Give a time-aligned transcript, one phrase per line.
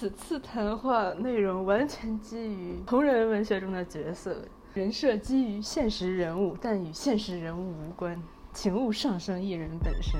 [0.00, 4.34] 此次谈话内容完全基于同人文学中的角色
[4.72, 8.18] 人设，基于现实人物，但与现实人物无关，
[8.50, 10.18] 请勿上升艺人本身。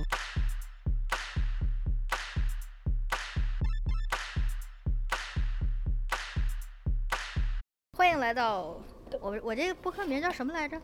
[7.96, 8.78] 欢迎来到
[9.18, 10.78] 我我这个播客名叫什么来着？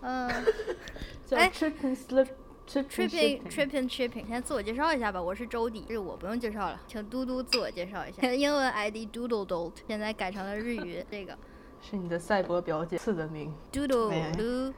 [0.00, 0.28] 嗯、
[1.24, 2.26] 叫哎 Trip and Slip
[2.70, 8.22] Tripping Tripping Trip and Shipping，先自我介绍一下吧，我是周迪，这我不用介绍了，请嘟嘟自我介绍一下。
[8.32, 11.36] 英文 ID Doodle Dolt，现在改成了日语这个
[11.82, 13.52] 是你的赛博表姐赐的名。
[13.72, 14.72] Doodle 哎 Lu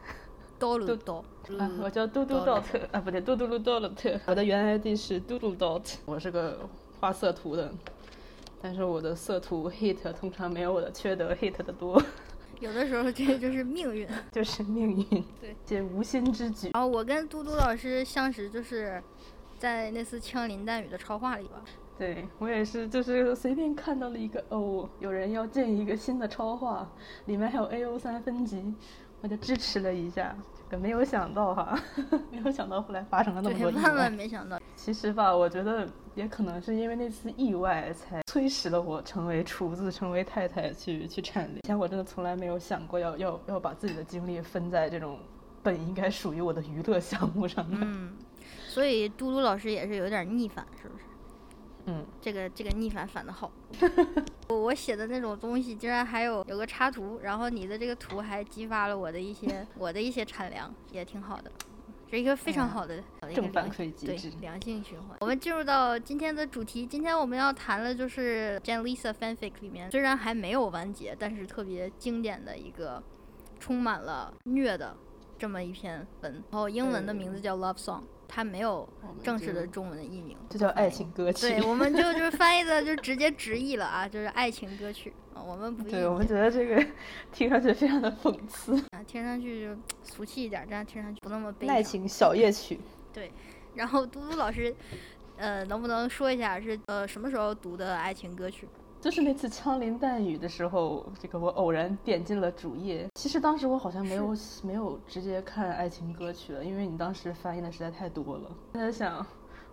[0.58, 1.22] Dolu Do。
[1.58, 4.20] 啊，我叫嘟嘟 dot 啊，不对，嘟嘟噜 dot。
[4.24, 6.66] 我的原 ID 是嘟嘟 dot，我是个
[6.98, 7.70] 画色图的，
[8.62, 12.02] 但是我的色图 hit 通常没有我的缺德 hit 的多，
[12.62, 14.08] 有的时候这就是命运。
[14.30, 15.04] 就是命运，
[15.40, 16.70] 对，这无心之举。
[16.72, 19.02] 然后我跟嘟嘟老师相识就是
[19.58, 21.62] 在那次枪林弹雨的超话里吧。
[21.98, 26.90] 对我也是，就是随便看到了一个哦，有人要建一个新的超话，
[27.26, 28.74] 里面还有 A O 三分级，
[29.20, 30.36] 我就支持了一下。
[30.72, 31.78] 这个没有想到哈，
[32.32, 34.08] 没有想到后来发生了那么，多意万万外。
[34.08, 34.58] 没想到。
[34.74, 41.58] 其实吧，我觉得也可能是因为那次意外，才催使了我成为厨子、成为太太去去产力。
[41.58, 45.18] 以前我真的从来没有想过要要要把自己的精力分在这种
[45.62, 47.78] 本应该属于我的娱乐项目上面。
[47.82, 48.16] 嗯，
[48.66, 51.04] 所以嘟嘟老师也是有点逆反，是不是？
[51.86, 53.50] 嗯，这个这个逆反反的好。
[54.48, 61.50] 我 我写的那种东西，竟然还有有个插图，然后你的这个图还激发了我的一些我的一些产量，也挺好的。
[62.10, 64.30] 是一个非常好的好的一个正反馈机制。
[64.42, 65.16] 良性循环。
[65.20, 73.02] 我们进入到今天的主题，今天我们要谈的就是 Jan Lisa fanfic 里面虽然还没有完结，但是特别经典的一个
[73.58, 74.94] 充满了虐的
[75.38, 78.02] 这么一篇文，然后英文的名字叫 Love Song，
[78.34, 78.88] 它没有
[79.22, 81.50] 正式的中文的译名，这叫爱情歌曲。
[81.50, 86.82] 对，我们就就 是翻译的就直接直译了啊，就是爱情歌曲啊，我们不译对，我们觉得这个
[87.30, 88.74] 听上去非常的讽刺。
[88.96, 91.76] 啊，听上去就俗气一点，这样听上去不那么悲伤。
[91.76, 92.80] 爱情小夜曲，
[93.12, 93.30] 对
[93.74, 94.74] 然后嘟嘟老师，
[95.36, 98.66] 呃，能不能说一下是呃什么时候读的爱情歌曲？
[99.02, 103.08] 就是那次枪林弹雨的时候，这个我偶然点进了主页。
[103.16, 104.32] 其实当时我好像没有
[104.62, 108.48] 没有直接看爱情歌曲了，因为你当时翻译的实在太多了。
[108.74, 109.26] 我在想，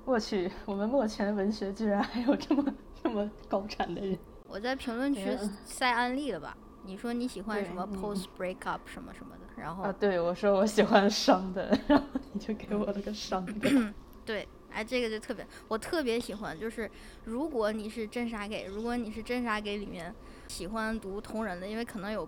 [0.03, 2.73] 我去，我们墨泉文学居然还有这么
[3.03, 4.17] 这么高产的人。
[4.47, 6.57] 我在评论区对啊塞安利了吧？
[6.83, 12.03] 你说你喜欢什么嗯 post breakup 什么什么的，然后、啊，对，我说我喜欢伤的，然后
[12.33, 13.93] 你就给我了个伤的。
[14.25, 16.89] 对，哎，这个就特别，我特别喜欢，就是
[17.25, 20.13] 如果你是真傻给，如果你是真傻给里面
[20.47, 22.27] 喜欢读同人的，因为可能有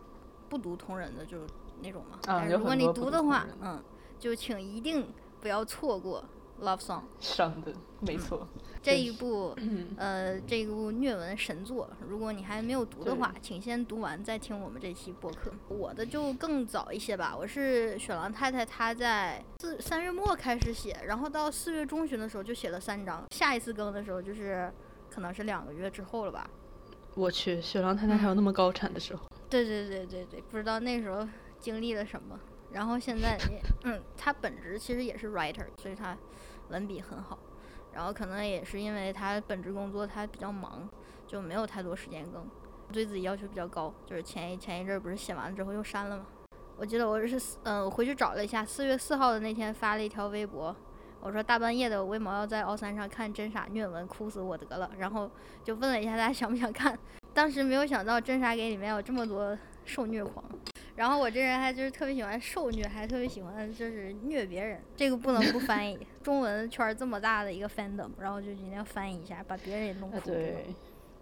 [0.50, 1.48] 不读同人的，就是
[1.82, 2.18] 那种嘛。
[2.18, 3.82] 啊但是如果你读的话嗯，
[4.20, 5.08] 就请一定
[5.40, 6.24] 不要错过
[6.62, 8.48] Love Song 伤的，没错。
[8.82, 11.90] 这一部嗯，呃这一部虐文神作。
[12.08, 15.52] 如果你还没有读的话，请先读完再听我们这期播客。
[15.68, 24.72] 我的就更早一些吧，我是雪狼太太，她在四三月末开始写，然后到四月中旬的时候就写了三章，下一次更的时候就是
[25.10, 26.50] 可能是两个月之后了吧。
[27.16, 29.28] 我去，雪狼太太还有那么高产的时候。
[29.50, 31.28] 对对对对对，不知道那时候
[31.60, 32.40] 经历了什么。
[32.72, 36.18] 然后现在也，嗯，他本职其实也是 writer，所以他
[36.72, 37.38] 文笔很好。
[37.94, 40.90] 然后可能也是因为他本职工作他比较忙，
[41.28, 42.42] 就没有太多时间更，
[42.92, 43.94] 对自己要求比较高。
[44.06, 46.26] 就是前一前一阵不是写完了之后又删了吗？
[46.78, 50.76] 我记得我是嗯、我回去找了一下，四月四号的那天发了一条微博，
[51.20, 54.90] 我说大半夜的我为毛要在奥三上看真傻虐文，哭死我得了。
[54.98, 55.30] 然后
[55.64, 56.98] 就问了一下大家想不想看，
[57.34, 59.56] 当时没有想到真傻给里面有这么多
[59.92, 60.44] 受虐狂。
[60.96, 65.98] 然后我这人还就是特别喜欢受虐，还特别喜欢就是虐别人，这个不能不翻译。
[66.22, 70.18] 中文圈这么大的一个 fandom，然后就一定要翻译一下，把别人也弄哭。
[70.18, 70.66] 啊，对，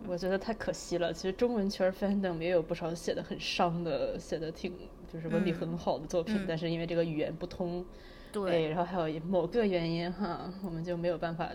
[0.05, 1.13] 我觉得太可惜了。
[1.13, 4.73] 其实中文圈 fandom 也有不少写的很伤的，写的挺
[5.11, 7.85] 就是文笔嗯很好的作品，嗯但是因为这个语言不通，
[8.31, 11.49] 对哎，然后还有某个原因哈，我们就没有办法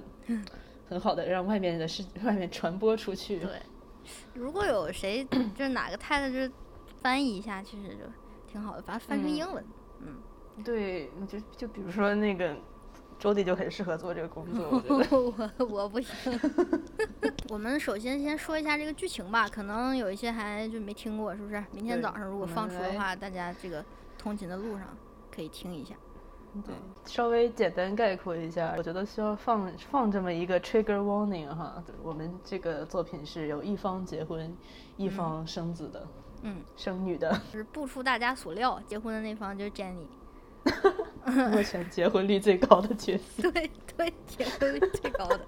[0.89, 3.39] 很好的让外面的事外面传播出去。
[3.39, 3.51] 对，
[4.35, 6.50] 如果有谁就是哪个太太就是
[7.05, 8.05] 翻译一下，其实就
[8.51, 9.62] 挺好的，把它翻成嗯英文。
[10.01, 10.17] 嗯
[10.65, 12.56] 对，就就比如说那个
[13.19, 15.21] 周迪就很适合做这个工作，我觉得。
[15.59, 16.41] 我我不行。
[17.51, 21.62] 我们首先先说一下这个剧情吧，可能有一些还就没听过，是不是？
[21.73, 23.85] 明天早上如果放出的话，大家这个
[24.17, 24.97] 通勤的路上
[25.31, 25.95] 可以听一下。
[26.65, 26.75] 对，
[27.05, 31.85] 稍微简单概括一下，我觉得需要放放这么一个 trigger warning 哈。
[32.03, 34.57] 我们这个作品是有一方结婚，
[34.97, 36.24] 一方生子的，嗯，
[36.76, 40.06] 生女的，就是不出大家所料，结婚的那方就是 Jenny。
[41.52, 43.43] 目前结婚率最高的角色。
[43.52, 45.41] 对 对，结婚率最高的。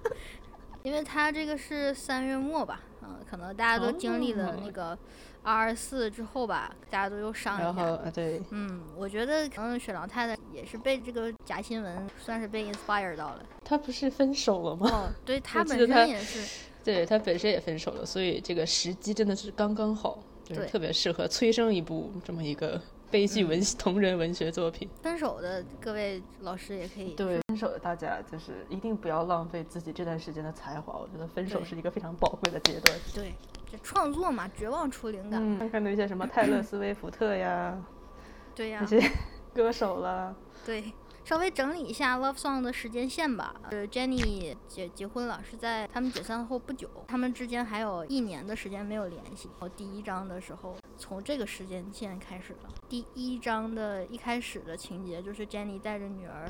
[0.83, 4.97] 因为他这个是三月末吧，嗯、可能大家都经历了那哦个
[5.43, 7.83] 二四之后吧，大家都又上然一下。
[7.83, 13.43] 后啊对，嗯，我觉得可能雪狼太太也是被这个假新闻算是被 inspire 到了。
[13.65, 14.89] 他不是分手了吗？
[14.89, 24.87] 哦，对她本身也是，对他本身也分手了，所以这个时机真的是刚刚好，就是对特别适合催生一部这么一个悲剧嗯文、同人文学作品。
[25.01, 27.11] 分手的各位老师也可以。
[27.15, 32.99] 对，分手的大家就是一定不要浪费自己这段时间的才华，我觉得分手是一个非常宝贵的阶段。
[33.13, 33.33] 对，
[33.71, 35.39] 这创作嘛，绝望出灵感。
[35.41, 37.77] 嗯，看到一些什么泰勒·斯威夫特呀，
[38.53, 39.01] 对呀、那些
[39.53, 40.35] 歌手了，
[40.65, 40.83] 对，
[41.27, 43.53] 稍微整理一下 Love Song 的时间线吧。
[43.69, 49.49] 呃，Jenny 结结婚了，是在他们解散后不久，他们之间还有一年的时间没有联系。
[49.59, 52.69] 我第一章的时候，从这个时间线开始的。
[52.87, 56.49] 第一章的一开始的情节就是 Jenny 带着女儿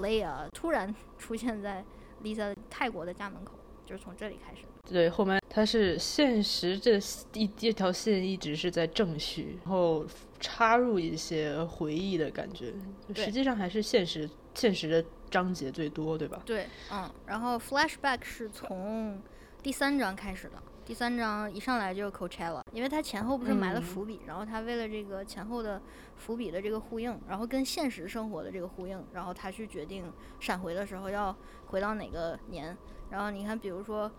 [0.00, 1.84] Leia 突然出现在
[2.24, 3.52] Lisa 泰国的家门口，
[3.86, 4.92] 就是从这里开始的。
[4.92, 6.98] 对，后面它是现实这
[7.34, 10.04] 一这条线一直是在正序，然后
[10.40, 12.74] 插入一些回忆的感觉，
[13.14, 16.42] 实际上还是现实现实的章节最多，对吧？
[16.44, 19.20] 对，嗯，然后 flashback 是从
[19.62, 20.54] 第三章开始的。
[20.82, 25.80] 第三章一上来就是 Coachella，因为他前后不是埋了嗯伏笔，然后他为了这个前后的
[26.16, 31.36] 伏笔的这个呼应，然后跟现实生活的这个呼应，然后他去决定闪回的时候要
[31.66, 32.76] 回到哪个年。
[33.08, 34.10] 然后你看，比如说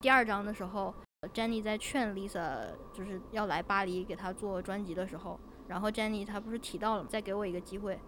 [0.00, 0.94] 第二章的时候
[1.34, 7.98] ，Jenny 在劝 Lisa 就是要来巴黎给她做专辑的时候，然后 Jenny 她不是提到了再给我一个机会，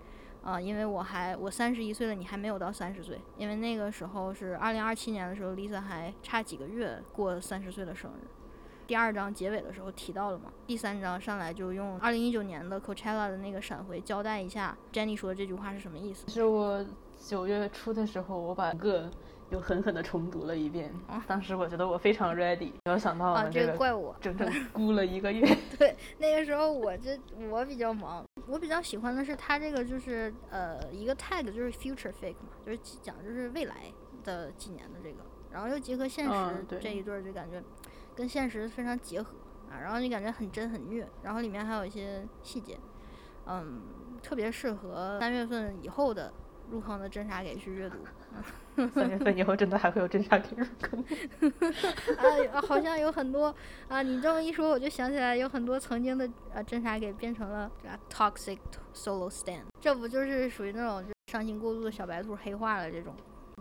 [0.43, 8.27] 啊、因为我还我三十一岁了，你还没有到三十岁，因为那个时候是二零二七年的时候，Lisa 还差几个月过三十岁的生日。
[8.85, 16.29] 第二章结尾的时候提到了嘛，第三章上来就用二零一九年的 Coachella 的那个闪回交代一下 Jenny 说的这句话是什么意思。
[16.29, 16.85] 是我
[17.17, 19.09] 九月初的时候，我把个
[19.53, 20.91] 又狠狠的重读了一遍。
[21.07, 24.17] 啊当时我觉得我非常 ready，没有想到我啊，们这个怪我。
[24.19, 25.47] 整整估了一个月。
[25.79, 27.21] 对，那个时候我这
[27.51, 33.93] 我比较忙，我比较喜欢的是它这个就是呃一个 tag 就是 future fake 嘛，就是讲就是未来
[34.25, 35.19] 的几年的这个，
[35.51, 37.63] 然后又结合现实、这一对儿，就感觉
[38.17, 39.37] 跟现实非常结合
[39.71, 42.79] 啊，然后就感觉很真很虐，然后里面还有一些细节，
[43.47, 43.83] 嗯，
[44.23, 46.33] 特别适合三月份以后的
[46.71, 47.99] 入坑的真傻给去阅读。
[48.95, 51.05] 三月份以后真的还会有真傻给入坑。
[52.17, 53.55] 啊，好像有很多
[53.89, 58.59] 啊，你这么一说，我就想起来有很多曾经的啊真傻给变成了啊 toxic
[58.95, 63.15] solo stand，这不就是属于那种就伤心过度的小白兔黑化了这种。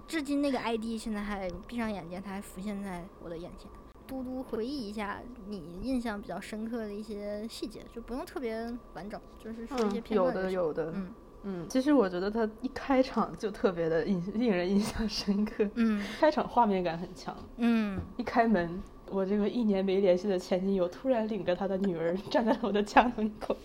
[0.08, 3.70] 至今那个 ID 现在还闭上眼睛，它还浮现在我的眼前。
[4.08, 10.44] 嘟嘟回忆一下你印象比较深刻的一些细节，就不用特别完整，就是说一些片段就行。
[10.44, 10.92] 的有的。
[10.94, 11.14] 嗯
[11.44, 17.36] 嗯，其实我觉得他一开场就特别的印令人印象深刻，嗯开场画面感很强。
[17.58, 23.58] 嗯，一开门，我这个一年没联系的前女友突然领着她的女儿站在了我的家门口，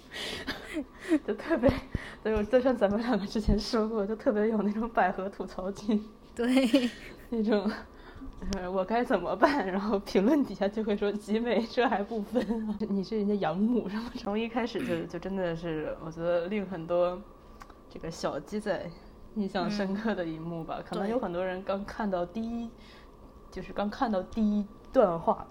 [1.26, 1.70] 就特别，
[2.22, 6.02] 对，我就像咱们两个之前说过，就特别有那种百合吐槽劲，
[6.34, 6.90] 对，
[7.30, 7.70] 那种。
[8.54, 9.66] 呃我该怎么办？
[9.66, 12.76] 然后评论底下就会说集美这还不分啊？
[12.90, 14.10] 你是人家养母是吗？
[14.18, 17.18] 从一开始就就真的是，我觉得令很多
[17.96, 18.90] 这个小鸡仔
[19.36, 20.82] 印象深刻的一幕吧。
[20.86, 22.68] 可能有很多人刚看到第一，
[23.50, 25.46] 就是刚看到第一段话，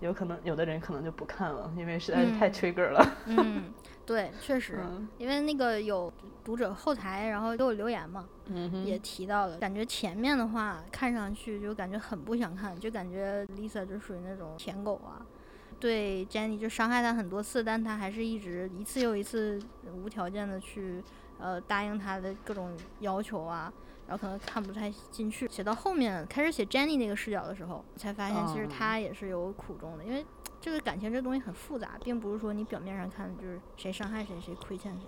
[0.00, 3.16] 有可能有的人可能就不看了，因为实在是太嗯 trigger 了。
[3.26, 3.64] 嗯，
[4.06, 5.06] 对，确实，嗯。
[5.18, 6.10] 因为那个有
[6.42, 15.20] 读者后台，然后给我留言嘛，嗯也提到了，感觉前面的话看上去就感觉很不想看，就感觉 Lisa 就属于那种舔狗啊，
[15.78, 19.60] 对 Jenny 就伤害她很多次，但她还是一直一次又一次
[19.94, 21.04] 无条件的去
[21.40, 23.72] 呃答应他的各种要求啊。
[24.06, 30.26] 然后可能看不太进去，写到后面开始写 Jenny 那个视角的时候，才发现其实他也是有苦衷的，因为
[30.60, 35.06] 这个感情这东西很复杂，并不是说你表面上看就是谁伤害谁，谁亏欠谁。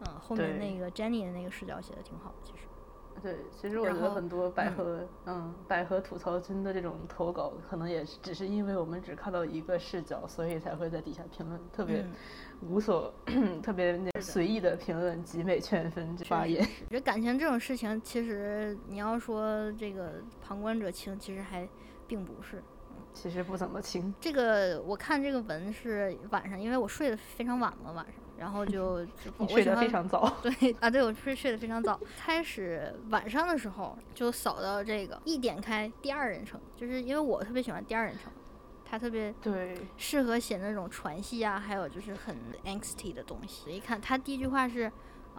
[0.00, 2.64] 嗯，后面那个 Jenny 的那个视角写的挺好，其实。
[3.20, 4.74] 对，其实我觉得很多百嗯。
[4.74, 12.12] 合，嗯，百合吐槽君的这种投稿，可能也是只是因为我们只看到一个视角，所以才会在底下评论，特别嗯。
[12.62, 13.12] 无所，
[13.60, 16.62] 特别那随意的评论，集美劝分这发言。
[16.62, 21.68] 我觉得感情这种事情，其实你要说这个旁观者清，其实还
[22.06, 22.62] 并不是。
[23.14, 29.06] 其实不怎么清，这个我看这个文是晚上，因为我睡得非常晚嘛，晚上，然后就
[29.48, 30.28] 睡得非常早。
[30.42, 31.98] 对啊，对我睡睡得非常早。
[32.18, 38.32] 开始晚上的时候就扫到这个，一点开第二人称，就是因为我特别喜欢第二人称，
[38.84, 43.70] 它特别对，适合写那种传戏啊，还有就是很 angsty 的东西。
[43.70, 44.90] 一看他第一句话是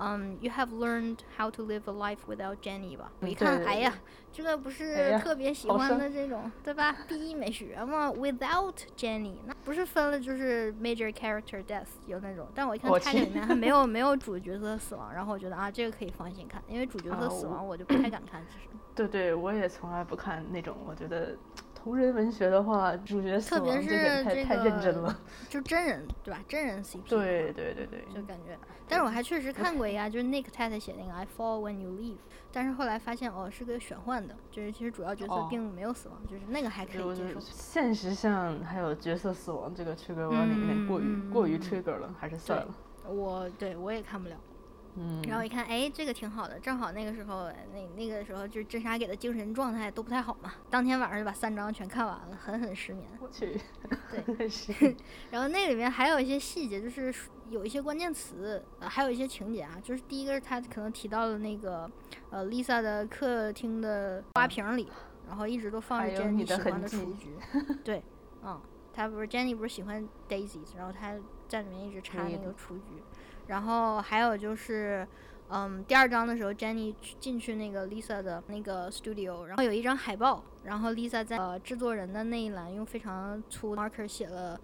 [0.03, 3.11] 嗯、y o u have learned how to live a life without Jenny 吧？
[3.21, 3.93] 我一嗯看，哎呀，
[4.31, 6.95] 这个不哎是特别喜欢的这种，对吧？
[7.07, 18.67] 第一美学嘛，without Jenny，那不是分了就是 major character death 有那种，但我一看我 tag 去里面还没有没有主角色死亡，然后我觉得啊，这个可以放心看，因为主角色死亡我就不 太敢看，其实。
[18.95, 21.35] 对对，我也从来不看那种，我觉得
[21.83, 25.19] 同人文学的话，主角死特别是亡这个太这太认真了。
[25.49, 26.39] 就真人对吧？
[26.47, 32.15] 真人 CP，对对对对，就感觉，但是我还确实看过一个，就是 Nick 太太写那个 I Fall When You Leave，
[32.53, 37.39] 但是后来发现哦是个玄幻的，就是其实主要角色哦并没有死亡，就是那个还可就是以接受。
[37.41, 43.13] 现实上还有角色死亡这个 trigger warning 有点过于、嗯过于嗯 trigger 了，还是算对了。
[43.13, 44.35] 我对我也看不了，
[44.95, 53.07] 嗯，然后一看，哎，这个挺好的，正好那个时候那那个时候就是真莎给的精神状态都不太好嘛，当天晚上就把三章全看完了，狠狠失眠。
[53.19, 53.59] 我去，
[54.11, 54.95] 对
[55.31, 57.13] 然后那里面还有一些细节，就是
[57.49, 59.79] 有一些关键词，呃，还有一些情节啊。
[59.81, 61.89] 就是第一个是他可能提到了那个
[62.29, 64.87] 呃 Lisa 的客厅的花瓶里，
[65.27, 67.35] 然后一直都放着 Jenny 喜欢的雏菊。
[67.83, 68.03] 对，
[68.43, 68.61] 嗯，
[68.93, 71.15] 他不是 Jenny 不是喜欢 daisies，然后他
[71.47, 73.01] 在里面一直插那个雏菊。
[73.47, 75.07] 然后还有就是。
[75.49, 84.59] 嗯，第二章的时候，Jenny 去进去那个 Lisa 的那个 studio，然后有一张海报，然后 Lisa 在呃制作人的那一栏用非常粗的 marker 写了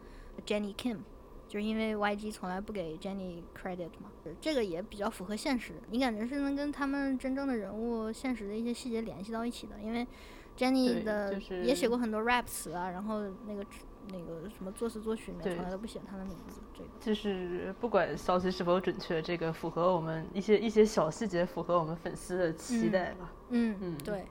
[0.47, 0.99] Jenny Kim，
[1.47, 4.09] 就是因为 YG 从来不给 Jenny credit 嘛，
[4.41, 5.73] 这个也比较符合现实。
[5.91, 10.07] 你感觉是能跟他们真正的人物现实的一些细节联系到一起的，因为
[10.57, 13.63] Jenny 对的也写过很多 rap 词啊，然后那个
[14.11, 16.89] 那个什么作词作曲里面来都不写他的名字，这个。
[16.99, 23.31] 就是不管消息是否准确，这个符合我们一些一些小细节，符合我们粉丝的期待吧。
[23.49, 24.25] 嗯嗯对。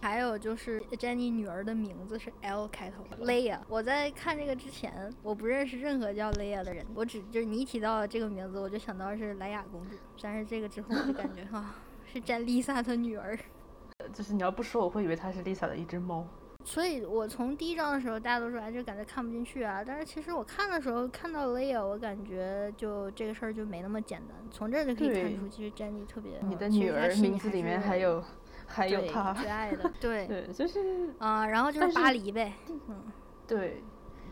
[0.00, 3.58] 还有就是 Jenny 女儿的名字是 L 开头，Leia。
[3.68, 9.96] 我在看这个之前，我不认识任何叫 Leia 的人，我只就是你一提到这个名字，我就想到是莱雅公主。
[10.22, 11.74] 但是这个之后，我就感觉 啊，
[12.06, 13.36] 是詹丽萨的女儿。
[14.14, 16.24] 就是你要不说，我会以为她是 Lisa 的一只猫。
[16.68, 19.82] 所以我从第一章的时候，大家都说哎，就感觉看不进去啊。
[19.82, 24.36] 但是其实我看的时候看到 Leia，我感觉就这个事儿就没那么简单。
[24.50, 28.22] 从这儿就可以看出，其实 Jenny 特别，你的女儿名字里面还有
[28.66, 33.02] 还有对她，最爱的，对 对，就是啊、然后就是巴黎呗，嗯。
[33.46, 33.82] 对。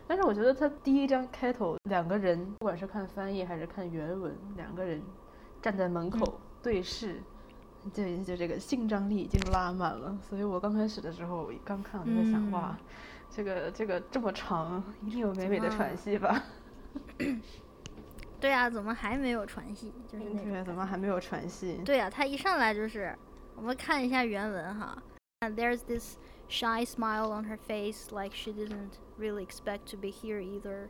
[0.06, 5.02] 但是我觉得他第一章开头两个人，不管是看翻译还是看原文，两个人
[5.62, 7.22] 站在门口对视，
[7.92, 10.16] 就就这个性张力已经拉满了。
[10.28, 12.78] 所以我刚开始的时候，我刚看我就在想，嗯哇，
[13.30, 16.42] 这个这个这么长，一定有美美的喘息吧？
[18.38, 19.92] 对啊，怎么还没有传戏？
[20.06, 21.80] 就是那种对，怎么还没有传戏？
[21.84, 23.16] 对啊，他一上来就是，
[23.54, 25.02] 我们看一下原文哈。
[25.40, 26.16] And there's this
[26.48, 30.88] shy smile on her face, like she didn't really expect to be here either.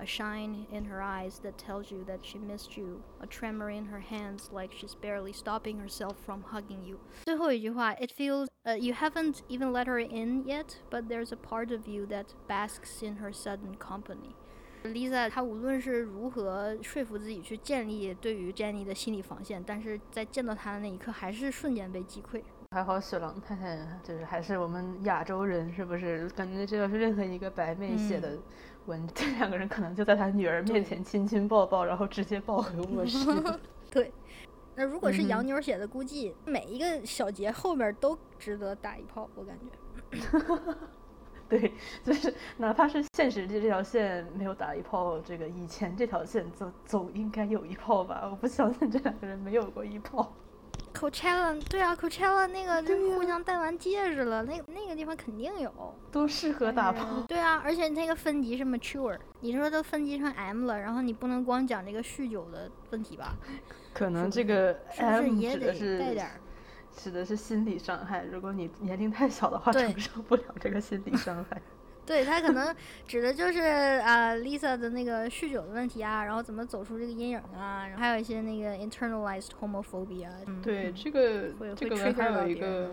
[0.00, 3.02] A shine in her eyes that tells you that she missed you.
[3.20, 7.00] A tremor in her hands, like she's barely stopping herself from hugging you.
[7.24, 11.88] 最后一句话，It feels, uh, you haven't even let her in yet, but there's a part of
[11.88, 14.36] you that basks in her sudden company.
[14.83, 22.41] Lisa 她无论是如何说服自己去建立对于 Jenny 的心理防线，但是在见到她的那一刻，还是瞬间被击溃。
[22.71, 26.27] 还好雪狼太太就是还是我们亚洲人，是不是？
[26.29, 28.37] 感觉这要是任何一个白妹写的
[28.87, 33.27] 文，这两个人可能就在他女儿面前亲亲抱抱，然后直接抱回卧室。
[33.91, 34.11] 对，
[34.75, 39.67] 那如果是洋妞写的，估计每一个小节后面都值得打一炮，我感觉。
[41.49, 41.71] 对，
[42.03, 48.27] 就是哪怕是现实这条线没有打一炮，这个以前这条线总总应该有一炮吧？
[48.29, 50.33] 我不相信这两个人没有过一炮。
[50.93, 55.71] Coachella，对啊，Coachella 那个就互相戴完戒指了，那那个地方肯定有。
[56.11, 57.21] 多适合打炮。
[57.27, 63.35] 对啊，而且那个分级是 mature，你说都分级成 M 了，然后你不能光讲这个酗酒的问题吧？
[63.91, 66.39] 可能这个是不是 M 也得是带点儿？
[66.95, 68.23] 指的是心理伤害。
[68.25, 71.61] 如果你年龄太小的话，承受不了这个心理伤害。
[72.05, 72.75] 对他可能
[73.07, 80.61] 指的就是啊、Lisa 的那个酗酒的问题啊，然后怎么走出这个阴影啊，然后还有一些那个 internalized homophobia 嗯。
[80.61, 82.91] 对，嗯这个这个文还有一个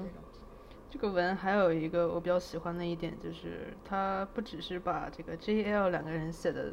[0.88, 6.72] 这个文还有一个我比较喜欢的一点，就是他不只是把这个 JL 两个人写的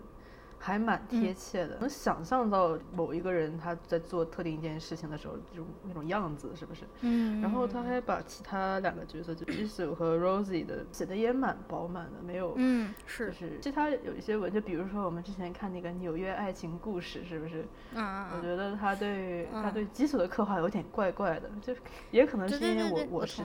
[0.68, 6.82] 还蛮贴嗯切的，能想象到某一个人他在做特定一件事情的时候，这种那种样子，是不是？
[7.00, 12.54] 嗯，然后他还把其他两个角色，就 Jisoo 和 Rosie 的写的也蛮饱满的，没有。
[12.58, 17.62] 嗯是就是是其他有一些文，就比如说我们之前看那个《纽约爱情故事》，是不是？
[17.94, 21.74] 嗯嗯嗯，我觉得他对他嗯对基础的刻画有点怪怪的，就
[22.12, 23.42] 也可能是因为对对对，我是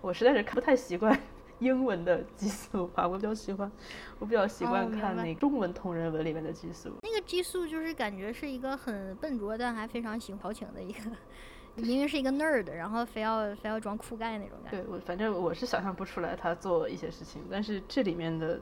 [0.00, 1.12] 我实在是看不太习惯
[1.60, 3.70] 英文的激素吧，我比较喜欢，
[4.18, 6.90] 我比较习哦惯看那个中文同人文里面的激素。
[7.02, 11.10] 那个激素就是感觉是一个很笨拙但还非常喜欢调情的一个，
[11.76, 14.82] 明明是一个 nerd，然后非要非要装酷盖那种感觉。
[14.82, 18.60] 对我，反正我是想象不出来他做一些事情，但是这里面的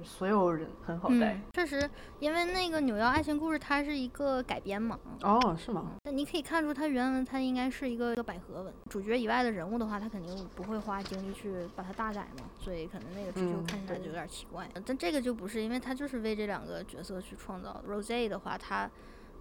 [0.00, 1.34] 就是所有人很好带。
[1.34, 1.88] 嗯，确实，
[2.18, 5.92] 因为那个《纽约爱情故事》它是一个改编嘛，哦，是吗？
[6.04, 8.72] 那你可以看出它原文它应该是一个一个百合文。
[8.88, 14.66] 主角以外的人物的话，他肯定不会花精力去把它大改嘛，所以可能那个追求看起来就有点奇怪。
[14.86, 17.82] 但这个就不是，因为他就是为这两个角色去创造的。
[17.86, 18.90] Rose 的话，他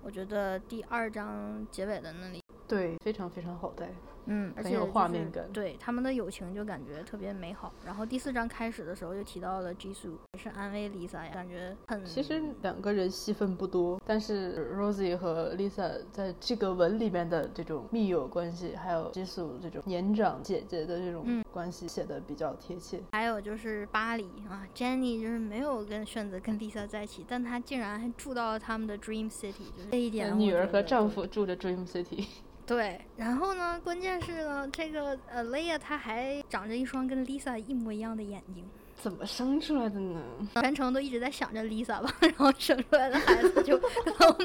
[0.04, 2.44] 我觉得第二章结尾的那里。
[2.68, 3.90] 对，非常非常好带。
[4.30, 7.74] 嗯，而很有且就是画面感对他们的友情就感觉特别美好。
[7.86, 23.02] 然后第四章开始的时候就提到了 Jisoo，也是安慰 Lisa 呀，感觉很其实两个人戏份不多，但是 Rosie 和 Lisa 在这个文里面的这种密友关系，还有激素这种年长姐姐的这种嗯关系写的比较贴切。
[23.12, 32.26] 还有就是巴黎啊，Jenny 就是没有跟选择跟 Lisa 在一起，但她竟然还住到了他们的 Dream City，就是这一点女儿和丈夫住着 Dream City，
[32.70, 33.02] 对。
[33.18, 38.64] 然后呢，关键是呢，这个呃 Leia 她还长着一双跟 Lisa 一模一样的眼睛，
[38.96, 40.22] 怎么生出来的呢？
[40.62, 43.78] 全程都一直在想着 Lisa 吧， 然后生出来的孩子就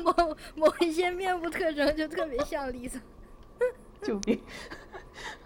[0.03, 2.99] 某某一些面部特征就特别像 Lisa。
[4.03, 4.41] 救命！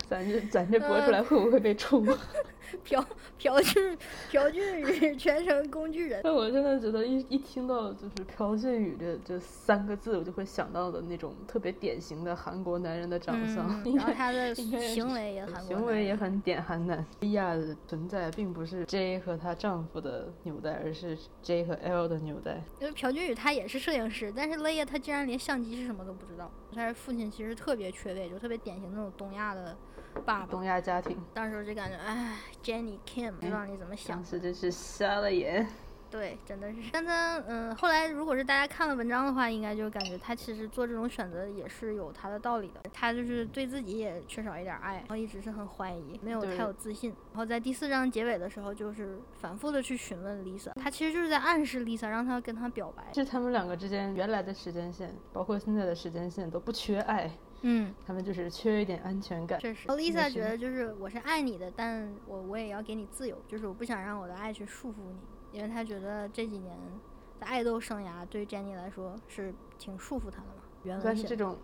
[0.08, 2.06] 咱这咱这播出来会不会被冲？
[2.84, 3.04] 朴
[3.38, 3.98] 朴俊
[4.30, 6.20] 朴俊宇全程工具人。
[6.22, 17.04] 但我真的觉得一一听到就是朴俊宇这这三个字，我就会想到的那种特别典型的韩国男人的长相，然后他的行为也很行为也很点韩男。
[17.20, 22.62] 莉亚的存在并不是 J 和她丈夫的纽带，而是 J 和 L 的纽带。
[22.80, 26.50] 因为朴俊宇他也是摄影师，但是雷亚他竟然连相机是什么都不知道。
[26.74, 29.76] 他是父亲其实特别缺位，就特别典型那种东亚的
[30.20, 30.46] 爸爸。
[30.46, 34.24] 东亚家庭，当时我就感觉，哎，Jenny Kim 不知道你怎么想当。
[34.24, 35.66] 时真是瞎了眼。
[36.10, 36.78] 对，真的是。
[36.90, 42.80] 但他，嗯，后来如果是大家看了文章的话，应该就感觉他其实做这种选择也是有他的道理的。
[42.94, 47.10] 他就是对自己也缺少一点爱，然后一直是很怀疑，没有太有自信。
[47.32, 53.12] 然后在第四章结尾的时候，就是反复的去询问 Lisa，他其实就是在暗示 Lisa 让他跟他表白。
[53.12, 57.30] 是他们两个之间原来的时间线，包括现在的时间线都不缺爱，
[57.62, 59.58] 嗯，他们就是缺一点安全感。
[59.58, 59.86] 确实。
[59.88, 66.76] 那 Lisa 觉得就是我是爱你的，但我我也要给你自由，就是我不想让我的爱去束缚你，因为她觉得这几年
[67.40, 70.62] 的爱豆生涯对 Jenny 来说是挺束缚她的嘛。
[70.84, 71.58] 原文写的但是这种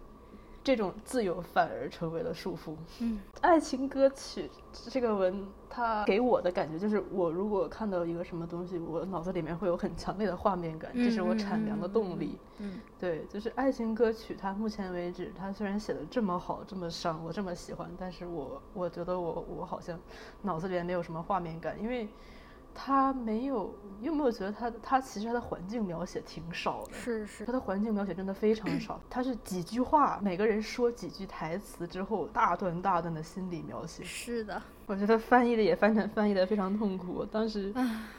[0.64, 2.74] 这种自由反而成为了束缚。
[3.00, 4.50] 嗯爱情歌曲
[4.88, 12.38] 这个文，它给我的感觉就是，我如果看到一个什么东西，我脑子里面会有很强烈的画面感，这是我产粮的动力。
[12.58, 20.00] 嗯对，就是爱情歌曲，它目前为止，它虽然写的这么好，这么伤，我这么喜欢，但是我我觉得我我好像
[20.40, 22.08] 脑子里面没有什么画面感，因为
[22.74, 26.92] 它没有，你有没有觉得他他其实他的环境描写挺少的？
[26.92, 34.02] 是是他，的环境描写真的非常少，他是几句话，每个人说几句台词之后，大段大段的心理描写。
[34.02, 37.24] 是的，我觉得翻译的也翻成翻译的非常痛苦。
[37.24, 37.72] 当时，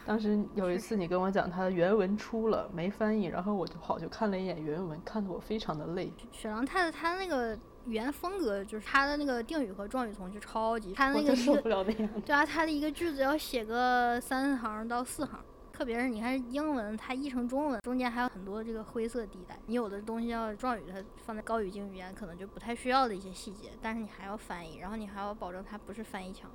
[0.06, 6.10] 当时有一次你跟我讲他的原文出了没翻译，然后我就跑去看了一眼原文，看得我非常的累。
[6.32, 12.08] 雪狼太太他那个语言风格，就是他的那个定语和状语从句超级，他那个一个不了那样。
[12.24, 15.40] 对啊，他的一个句子要写个三行到四行，
[15.72, 19.58] 特别是你看英文，它译成中文，中间还有很多这个灰色地带。
[19.66, 26.50] 你有的东西要状语，它放在高语境语言可能就不太需要的一些细节，但是你还要翻译，然后你还要保证它不是翻译腔，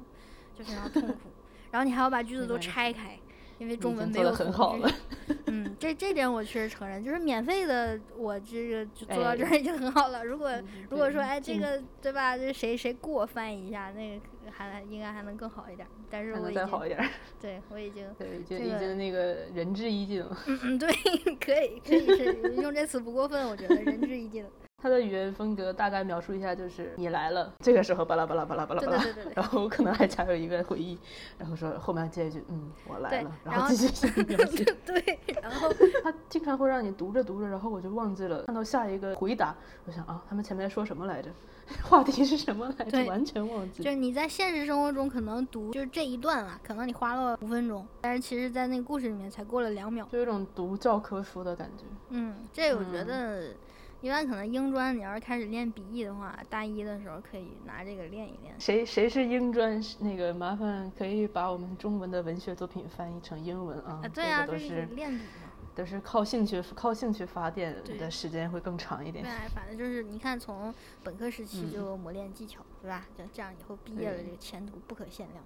[0.56, 1.30] 就非常痛苦。
[1.72, 3.18] 然后你还要把句子都拆开，
[3.62, 4.92] 因为中文没有很好了。
[5.46, 10.26] 嗯，这这点我确实承认，就是免费的，我这个就做到这哎儿已经很好了。
[10.26, 10.52] 如果
[10.90, 15.88] 如果说哎这个对吧，这谁谁给我翻译一下，那个还应该还能更好一点。
[16.10, 17.08] 但是我已经再好一点，
[17.40, 20.36] 对我已经对，已经这个已经那个仁至义尽了。
[20.48, 20.90] 嗯嗯对，
[21.40, 24.50] 可以可以是用这词不过分，我觉得仁至义尽了。
[24.82, 30.98] 他的语言风格大概描述一下，就是你来了，这个时候巴拉巴拉巴拉巴拉巴拉，对对对对对 然后可能还加有一个回忆，
[31.38, 34.08] 然后说后面接一句，嗯，我来对了，然后后继续。
[34.86, 35.70] 对，然后
[36.04, 41.30] 他 经常会让你读着读着，然后我就忘记了看到下一个回答，我想啊，他们前面说什么来着？
[41.84, 43.06] 话题是什么来着？
[43.06, 43.82] 完全忘记。
[43.82, 50.06] 就是你在现实生活中可能读就是这一段啊，可能你花了五分钟，但是其实在那个故事里面才过了两秒。
[50.12, 51.86] 就有种读教科书的感觉。
[52.10, 53.48] 嗯，这我觉嗯得，
[54.02, 58.54] 一般可能英专你要是开始练笔译的话，大一的时候可以拿这个练一练。
[58.60, 59.80] 谁谁是英专？
[60.00, 64.02] 那个麻烦可以把我们中文的文学作品翻译成英文啊。
[64.04, 65.52] 啊，对啊，这个都是练笔嘛。
[65.74, 69.32] 都是靠兴趣靠兴趣发电的时间会更长一点对。
[69.32, 73.06] 啊，反正就是你看，从本科时期嗯就磨练技巧，对吧？
[73.16, 75.44] 就这样以后毕业了，这个前途不可限量。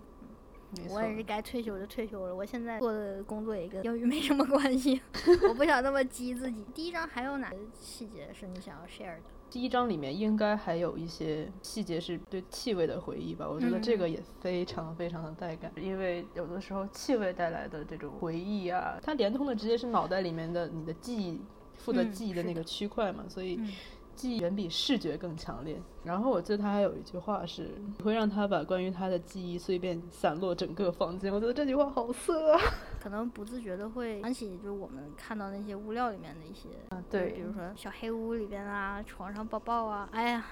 [0.90, 2.36] 我也是该退休就退休了。
[2.36, 5.02] 我现在做的工作也跟英语没什么关系，
[5.48, 6.66] 我不想那么激自己。
[6.74, 9.22] 第一章还有哪些细节是你想要 share 的？
[9.50, 21.40] 第一章里面应该还有一些细节是对气味的回忆吧，我觉得这个也非常非常的带感，因为有的时候气味带来的这种回忆啊，它连通的直接是脑袋里面的你的记忆
[21.76, 23.72] 负责嗯记忆的那个区块嘛，所以嗯
[24.16, 25.82] 记忆远比视觉更强烈。
[26.04, 32.62] 然后我记得他还有一句话是，你会让他把关于他的记忆碎片散落整个房间，我觉得这句话好色啊！
[33.02, 40.46] 可能不自觉的会想起，就是我们看到那些物料里面的一些，啊，对，比如说小黑屋里边啊，床上抱抱啊，哎呀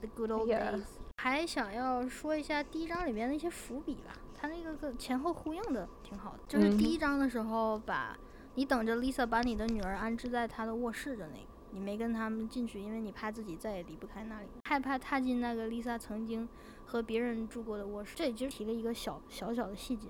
[0.00, 0.82] ，the good old days。
[1.18, 6.38] 还想要说一下第一章里面的一些伏笔吧，它那个个前后呼应的挺好的。
[6.48, 8.18] 就是第嗯一章的时候把，
[8.56, 16.48] 你等着 Lisa 把你的女儿安置在她的卧室的那个，你没跟他们进去，因为你怕自己再也离不开那里，害怕踏进那个 Lisa 曾经
[16.86, 18.14] 和别人住过的卧室。
[18.14, 20.06] 这里就提了一个小小小的细节，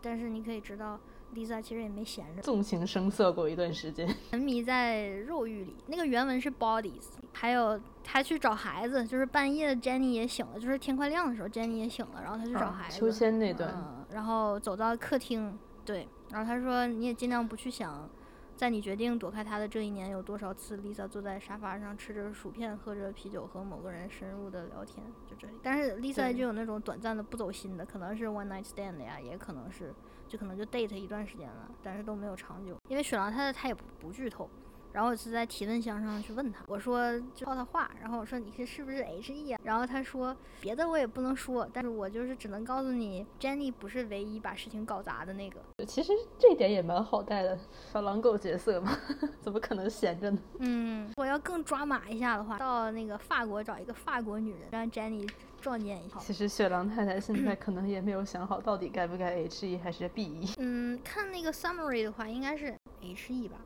[0.00, 1.00] 但是你可以知道
[1.34, 2.42] ，Lisa 其实也没闲着。
[2.42, 4.08] 纵情声色过一段时间。
[4.30, 5.74] 沉迷在肉欲里。
[5.88, 13.00] 那个原文是 bodies，还有他去找孩子，就是半夜 Jenny 也醒了，就是天快亮的时候，Jenny 也醒了，然后他去找啊孩子。
[13.00, 18.08] 秋千那段嗯，然后走到客厅，对，然后他说你也尽量不去想。
[18.56, 25.04] 在你决定躲开他的这一年，有多少次 Lisa 坐在沙发上吃着薯片，喝着啤酒，和某个人深入的聊天？
[25.26, 25.54] 就这里。
[25.62, 29.92] 但是 Lisa 就有那种短暂的不走心的，可能是 one night stand 呀，也可能是
[30.28, 32.76] 就可能就 date 一段时间了，但是都没有长久。
[32.88, 34.48] 因为雪狼太太她也不不剧透，
[34.92, 39.60] 然后我就在提问箱上去问他，我说就套他话，然后我说你是是不是 H E 啊？
[39.64, 45.60] 然后他说别的我也不能说，但是我就是只能告诉你，Jenny 不是唯一把事情搞砸的那个。
[45.86, 47.58] 其实这点也蛮好带的，
[47.92, 48.96] 小狼狗角色嘛，
[49.40, 50.38] 怎么可能闲着呢？
[50.58, 55.28] 嗯，我要更抓马一下的话，到那个法国找一个法国女人，让 Jenny
[55.60, 56.18] 撞见一下。
[56.18, 60.50] 其实雪狼太太现在可能也没有想好到底该不该 H E 还是 B E。
[60.58, 63.56] 嗯，看那个 summary 的话，应该是 H E 吧。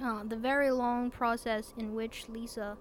[0.00, 2.76] 啊、t h e very long process in which Lisa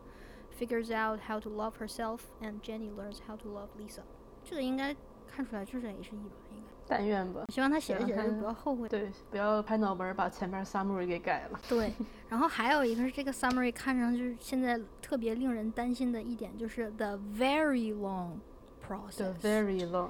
[0.57, 4.01] figures out how to love herself and Jenny learns how to love Lisa。
[4.43, 4.95] 这个应该
[5.27, 6.71] 看出来就是 H E 吧，应该。
[6.87, 7.45] 但愿吧。
[7.49, 8.89] 希望他写着对啊他写着就不要后悔。
[8.89, 11.59] 对，不要拍脑门儿把前面 summary 给改了。
[11.69, 11.93] 对，
[12.27, 18.39] 然后还有一个是这个 summary 看上去现在特别令人担心的一点就是 the very long
[18.85, 19.33] process。
[19.39, 20.09] The very long，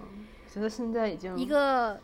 [0.51, 1.99] 觉得现在已经一个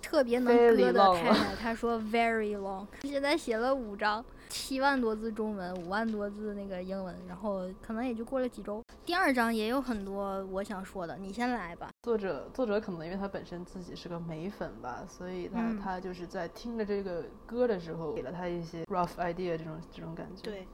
[0.00, 8.83] 特别能 Very 歌的 long 了太太，她说 very long，现在写了五章， 七万多字中文，五万多字那个英文，然后可能也就过了几周。
[9.05, 11.89] 第二章也有很多我想说的，你先来吧。
[12.03, 20.67] 作者作者可能因为他本身自己是个美粉吧，所以他、嗯他就是在听着这个歌的时候，给了他一些 rough idea 这种这种感觉。，对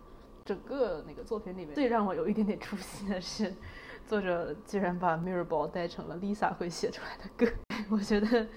[0.45, 3.53] 整个那个作品里面最让我有一点点出戏的是，
[4.05, 7.51] 作者居然把 Mirrorball 带成了 Lisa 会写出来的歌。
[7.89, 8.47] 我觉得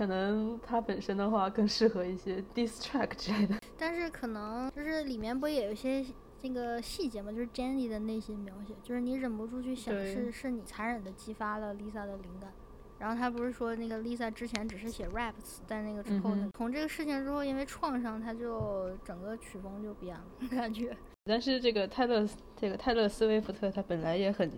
[0.00, 3.56] 可能它本身的话更适合一些 diss track 之类的。
[3.76, 6.02] 但是可能就是里面不也有一些
[6.40, 12.50] 这个细节嘛，就是 Jenny 的内心描写，就是你忍不住去想是是你残忍的激发了 Lisa 的灵感。
[12.98, 20.96] 然后他不是说那个 Lisa 之前只是写 rap 词，在那个之后呢，嗯从这个事情之后，因为创伤，他就整个曲风就变了，感觉。
[21.26, 24.50] 但是这个泰勒这个泰勒斯威夫特他本来也很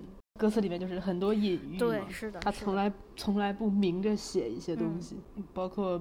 [0.42, 2.06] 歌词里面就是很多隐喻对，嘛。
[2.10, 5.16] 是的，他从来从来不明着写一些东嗯西，
[5.54, 5.96] 包括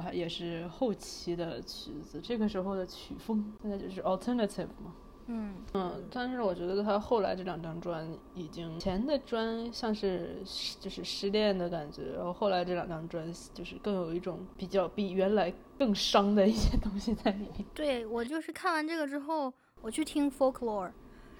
[0.00, 4.94] 还也是后期的曲子，这个时候的曲风现在就是 alternative 嘛。
[5.26, 10.36] 嗯嗯，但是我觉得他后来这两张专已经前的专像是
[10.80, 17.64] 就是失恋的感觉，然后后来这两张专就是更有一种比较比原来更伤的一些东西在里面。
[17.74, 19.52] 对我就是看完这个之后，
[19.82, 20.92] 我去听 folklore，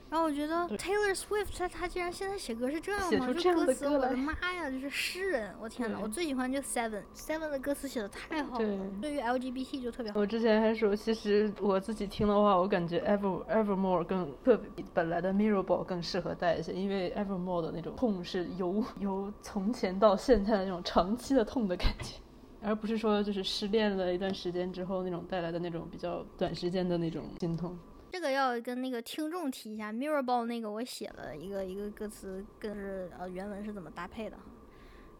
[0.08, 3.34] 然后我觉得 Taylor Swift 他他竟然现在写歌是这样吗？
[3.36, 5.52] 这样歌词，我的妈呀，就是诗人！
[5.60, 10.20] 我天呐，我最喜欢就 Seven Seven 的歌词写的太好了，对对于 LGBT 就特别好。
[10.20, 22.14] 我之前还说，其实我自己听的话，我感觉 Ever Evermore 更特别，比本来的 Mirrorball 更适合带一些，因为 Evermore 的那种痛是由由从前到现在的那种长期的痛的感觉，
[22.62, 27.76] 而不是说就是失恋了一段时间之后那种带来的那种比较短时间的那种心痛。
[28.12, 34.36] 这个要跟那个听众提一下，Mirrorball 那个我写了一个一个歌词，跟是呃原文是怎么搭配的。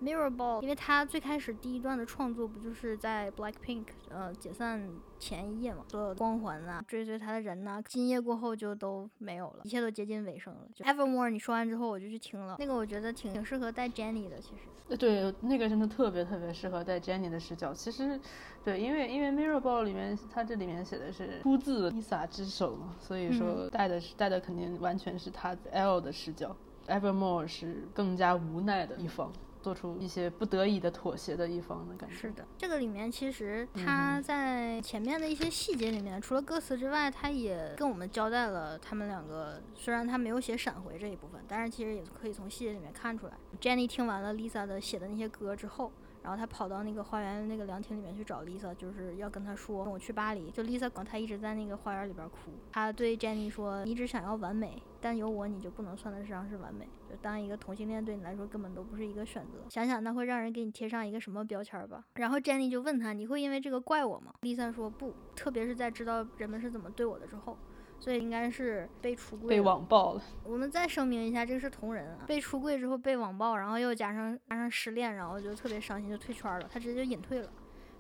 [0.03, 10.61] Mirrorball，因为他最开始第一段的创作不就是在 Blackpink 呃解散前一夜嘛，所有光环呐、追随他的人呐、今夜过后就都没有了，一切都接近尾声了。
[10.75, 14.63] 就 Evermore 你说完之后我就去听了，那个我觉得挺挺适合带 Jenny 的，其实。
[14.89, 17.75] 呃对，那个真的特别特别适合带 Jenny 的视角。
[17.75, 18.21] 其实，
[18.63, 26.57] 对，因为因为 Mirrorball 里面，它这里面写的是出自 Lisa 之手嘛，所以说带的是带的肯定完全是他 L 的视角。
[26.87, 29.33] Evermore 是更加无奈的一方。
[29.67, 32.15] 做出一些不得已的妥协的一方的感觉。
[32.15, 39.61] 是的，这个里面其实嗯他在前面的一些细节里面，除了歌词之外，他也跟我们交代了他们两个。
[39.75, 43.33] 虽然他没有写闪回这一部分，但是其实也可以从细节里面看出来。
[43.61, 45.91] Jenny 听完了 Lisa 的写的那些歌之后。
[46.27, 50.51] 然后他跑到那个花园那个凉亭里面去找 Lisa，就是要跟他说跟我去巴黎。
[50.51, 52.51] 就 Lisa 管他一直在那个花园里边哭。
[52.73, 56.89] 他对 Jenny 说：“你只想要完美，但有我你就不能算得上是完美。
[57.09, 59.59] 就当一个同性恋对你来说根本都不是一个选择。
[59.71, 67.57] 想想那会让人给你贴上一个什么标签吧。”然后 Jenny 就问他：“你会因为这个怪我吗？”Lisa 说：“不，特别是在知道人们是怎么对我的之后。”
[67.99, 70.23] 所以应该是被出柜，被网暴了。
[70.45, 77.51] 我们再声明一下，这个是同人啊，被出柜之后被网暴，然后又加上加上失恋，然后就特别伤心，就退圈了，他直接就隐退了。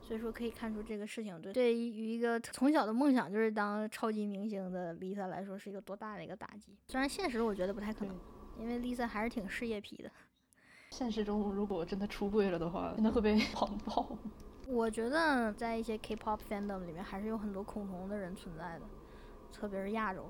[0.00, 6.76] 所以说可以看出这个事情对对于一个从小的梦想就是当超级明星的 Lisa 来说是一个多大的一个打击。
[6.86, 8.14] 虽然现实我觉得不太可能，
[8.56, 10.10] 因为 Lisa 还是挺事业皮的。
[10.90, 14.16] 现实中如果真的出柜了的话，真的会被网暴。
[14.68, 18.82] 我觉得在一些 K-pop fandom 里面还是有很多恐同的人存在的。
[19.52, 20.28] 特别是亚洲，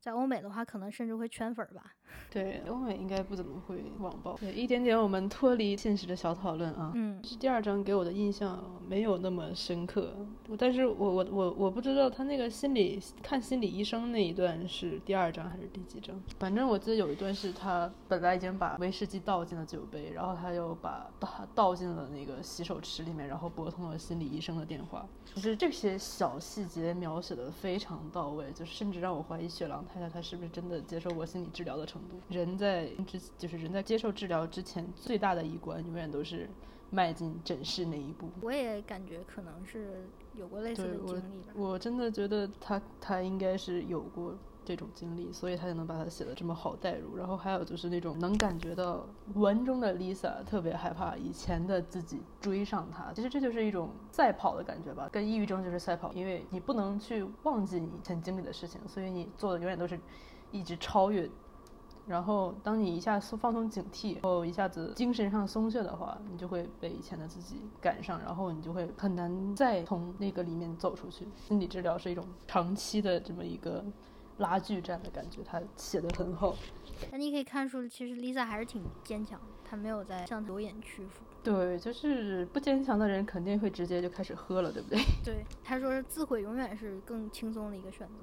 [0.00, 1.94] 在欧美的话，可能甚至会圈粉吧。
[2.30, 4.34] 对，欧美应该不怎么会网暴。
[4.38, 6.90] 对，一点点我们脱离现实的小讨论啊。
[6.94, 10.14] 嗯，是第二章给我的印象没有那么深刻，
[10.58, 16.18] 但是我我我我不知道他那个心理看心理医生那一段是第二章还是第几章。
[16.38, 25.06] 反正我记得有一段是他本来已经把威士忌倒进了酒杯，然后他又把把倒进了那个洗手池里面，然后拨通了心理医生的电话。
[25.34, 32.16] 就是这些小细节描写的非常到位，就是甚至让我怀疑雪狼太太她是不是真的接受过心理治疗的程度。
[32.28, 36.48] 人在之就是人在接受治疗之前，最大的一关永远都是
[36.90, 38.28] 迈进诊室那一步。
[38.40, 41.52] 我也感觉可能是有过类似的经历吧。
[41.54, 47.16] 我真的觉得他他应该是有过这种经历，所以他才能把它写的这么好代入。
[47.16, 59.98] 然后还有就是那种能感觉到文中的 Lisa 特别害怕以前的自己追上他，其实这就是一种赛跑的感觉吧，跟抑郁症就是赛跑，因为你不能去忘记你以前经历的事情，所以你做的永远都是
[60.50, 61.28] 一直超越。
[62.06, 71.26] 然后，当你一下放松警惕，然后一下子精神上松懈的话，你就会被以前的自己赶上，然后你就会很难再从那个里面走出去。
[71.36, 73.84] 心理治疗是一种长期的这么一个
[74.38, 76.54] 拉锯战的感觉，他写的很好。
[77.10, 81.22] 那你可以看出，其实 Lisa 还是挺坚强，她没有在向流言屈服。
[81.44, 84.98] 对，就是不坚强的人肯定会直接就开始喝了，对不对？
[85.24, 88.14] 对，他说是自毁永远是更轻松的一个选择。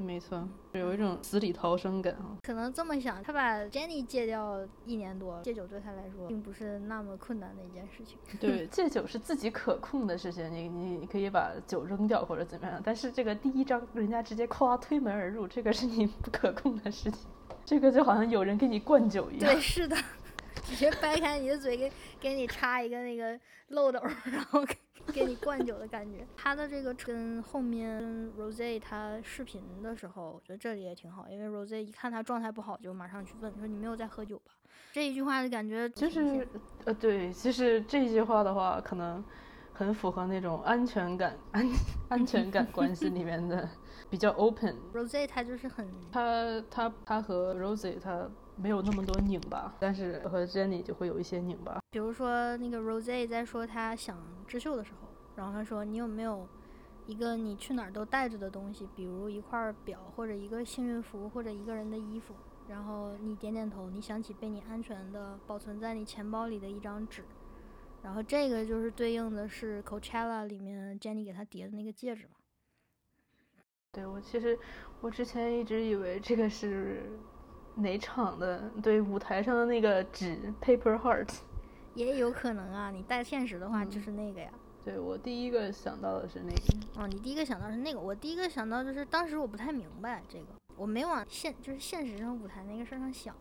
[0.00, 2.38] 没错，有一种死里逃生感啊。
[2.42, 8.16] 可能这么想，他把 Jenny 戒掉一年多，戒酒对他来说并不是那么困难的一件事情。
[8.40, 12.80] 对， 戒酒是自己可控的事情，你你你可以把酒扔掉或者怎么样。
[12.82, 17.28] 但是这个第一章人家直接夸推门而入，这个是你不可控的事情。
[17.64, 19.52] 这个就好像有人给你灌酒一样。
[19.52, 19.94] 对，是的，
[20.64, 24.74] 直接掰开你的嘴，给给你插一个那个漏斗， 然后给。
[25.12, 28.02] 给你灌酒的感觉，他的这个跟后面
[28.38, 34.52] Rose 他视频的时候，我觉得这里也挺好，因为 Rose 一看他状态不好，就马上去问说你没有在喝酒吧？
[34.92, 36.46] 这一句话的感觉就是
[36.84, 39.24] 呃对，其实这一句话的话，可能
[39.72, 41.64] 很符合那种安全感安
[42.08, 43.68] 安全感关系里面的
[44.10, 44.76] 比较 open。
[44.92, 48.28] Rose 他就是很他他他和 Rose 他
[48.60, 51.80] 没有那么多拧巴，但是和 Jenny 就会有一些拧巴。
[51.90, 56.46] 比如说那个 Rose 在说他想织绣的时候，然后他说你有没有
[57.06, 62.34] 一个你去哪儿都带着的东西，比如一块表或者一个幸运符或者一个人的衣服，
[62.68, 67.24] 然后你点点头，你想起被你安全的保存在你钱包里的一张纸，
[68.02, 72.32] 然后这个就是对应的是 Coachella 里面 Jenny 给他叠的那个戒指嘛。
[73.92, 74.56] 对我其实
[75.00, 77.18] 我之前一直以为这个是
[77.76, 81.28] 哪场的，对舞台上的那个纸 Paper Heart。
[81.94, 84.50] 也有可能啊，你带现实的话就是那个呀。
[84.52, 87.02] 嗯、对我第一个想到的是那个。
[87.02, 93.34] 哦，你第一个想到是那个，我第一个想到就是当时我不太明白这个，我没往现就是现实上舞台那个事儿上想，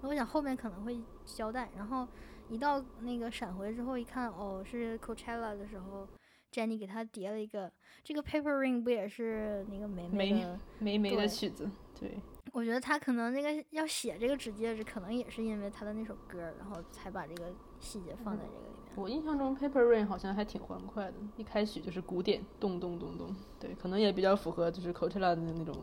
[0.00, 2.06] 那我想后面可能会交代，然后
[2.48, 6.06] 一到那个闪回之后一看，哦，是 Coachella 的时候
[6.52, 11.68] ，Jenny 给他叠了一个这个 Paper Ring，不也是那个梅梅的梅梅的曲子？
[11.98, 12.18] 对。
[12.54, 18.94] 我觉得他可能那个要写这个纸戒指，可能也是因为他的那首歌，然后才把这个细节放在这个里面。
[18.94, 23.34] 我印象中《Paper Rain》好像还挺欢快的，一开始就是鼓点，咚咚咚咚。
[23.58, 25.74] 对，可能也比较符合就是 Coachella 的那种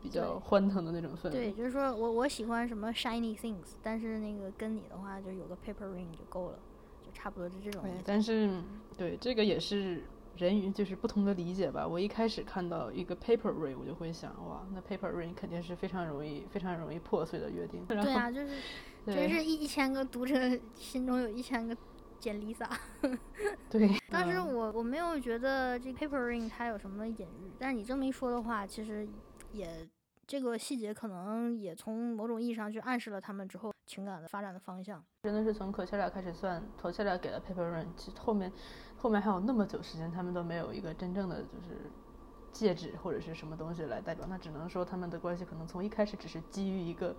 [0.00, 1.30] 比较欢腾的那种氛围。
[1.30, 6.58] 对，就是说我我喜欢什么 Shiny Things，但是那个跟你的话就有个 Paper Ring 就够了，
[7.04, 8.02] 就差不多是这种意思。
[8.06, 8.62] 但是
[8.96, 10.02] 对这个也是
[10.36, 11.86] 人与就是不同的理解吧。
[11.86, 17.84] 我一开始看到一个 paper ring，我就会想，哇，那 paper ring 肯定是非常容易、非常容易破碎的约定。
[17.86, 18.56] 对啊，就是
[19.06, 20.34] 真是一一千个读者
[20.74, 21.76] 心中有一千个
[22.18, 22.68] 简 Lisa。
[23.68, 29.08] 对，当时嗯我我没有觉得这 paper ring 它有什么隐喻，但是你这么一说的话，其实
[29.52, 29.88] 也
[30.26, 35.04] 这个细节可能也从某种意义上去暗示了他们之后情感的发展的方向。
[35.24, 38.50] 真的是从可切俩开始算，可切俩给了 paper ring，其实后面
[39.02, 41.90] 后面还有那么久时间，他们都没有一个真正的就是
[42.52, 47.12] 戒指或者是什么东西来代表，那只能说他们的关系可能从一开始只是基于一个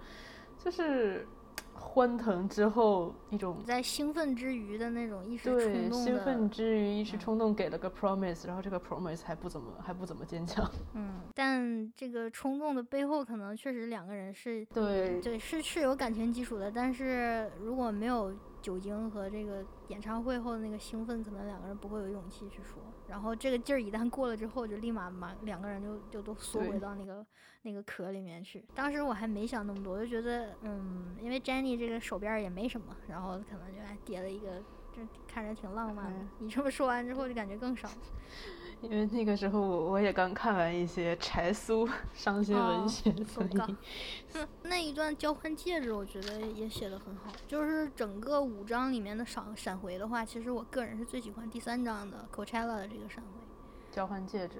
[0.63, 1.27] 就是
[1.73, 10.65] 欢腾之后一种在兴奋之余的那种一时冲动的，兴奋之余一时嗯冲动给了个 promise，、然后这个 promise 还不怎么还不怎么坚强。
[10.93, 22.81] 嗯，但这个冲动的背后，可能确实两个人是对对是是有感情基础的，但是如果没有酒精和这个演唱会后的那个兴奋，可能两个人不会有勇气去说。
[23.09, 27.23] 然后这个劲儿一旦过了之后，就立马马两个人就就都缩回到那个
[27.63, 28.63] 那个壳里面去。
[28.73, 34.63] 当时我还没想那么多，我就觉得嗯，因为 Jenny 这个手边也没什么，然后可能就还叠了一个，
[34.95, 36.29] 这看着挺浪漫的嗯。
[36.39, 37.89] 你这么说完之后，就感觉更少。
[38.81, 43.75] 因为那个时候我我也刚看完一些柴苏 伤心哦文学，手所以
[44.73, 47.31] 那一段交换戒指，我觉得也写的很好。
[47.47, 53.29] 就是整个五章里面的闪闪回的话，其实我个人是最喜欢第三章的 Coachella 的这个闪回。
[53.91, 54.55] 交换戒指。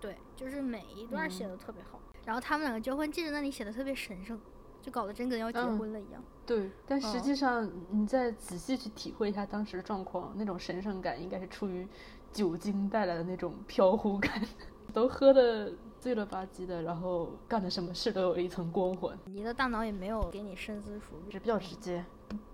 [0.00, 2.00] 对，就是每一段嗯写的特别好。
[2.24, 4.40] 然后他们两个交换戒指那里写的特别神圣，
[4.80, 6.24] 就搞得真跟要结嗯婚了一样。
[6.46, 11.86] 对，但实嗯际上你再仔细去体会一下当时的状况，那种神圣感应该是出于
[12.32, 14.42] 酒精带来的那种飘忽感，
[14.94, 15.70] 都喝的
[16.00, 21.30] 醉了吧唧的，然后干的什么事都有一层光环，你的大脑也没有给你深思熟虑。
[21.30, 22.04] 是比较直接。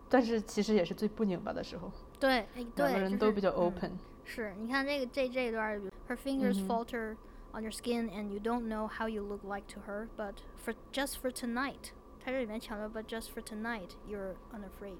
[0.09, 3.98] 但是其实也是最不拧巴的时候，对，哎，两对，个人都比较嗯 open。
[4.24, 7.16] 是，你看这个这这一段，Her fingers falter
[7.52, 10.74] on your skin and you don't know how you look like to her, but for
[10.92, 11.90] just for tonight，
[12.24, 14.98] 它这里面强调，but just for tonight you're unafraid，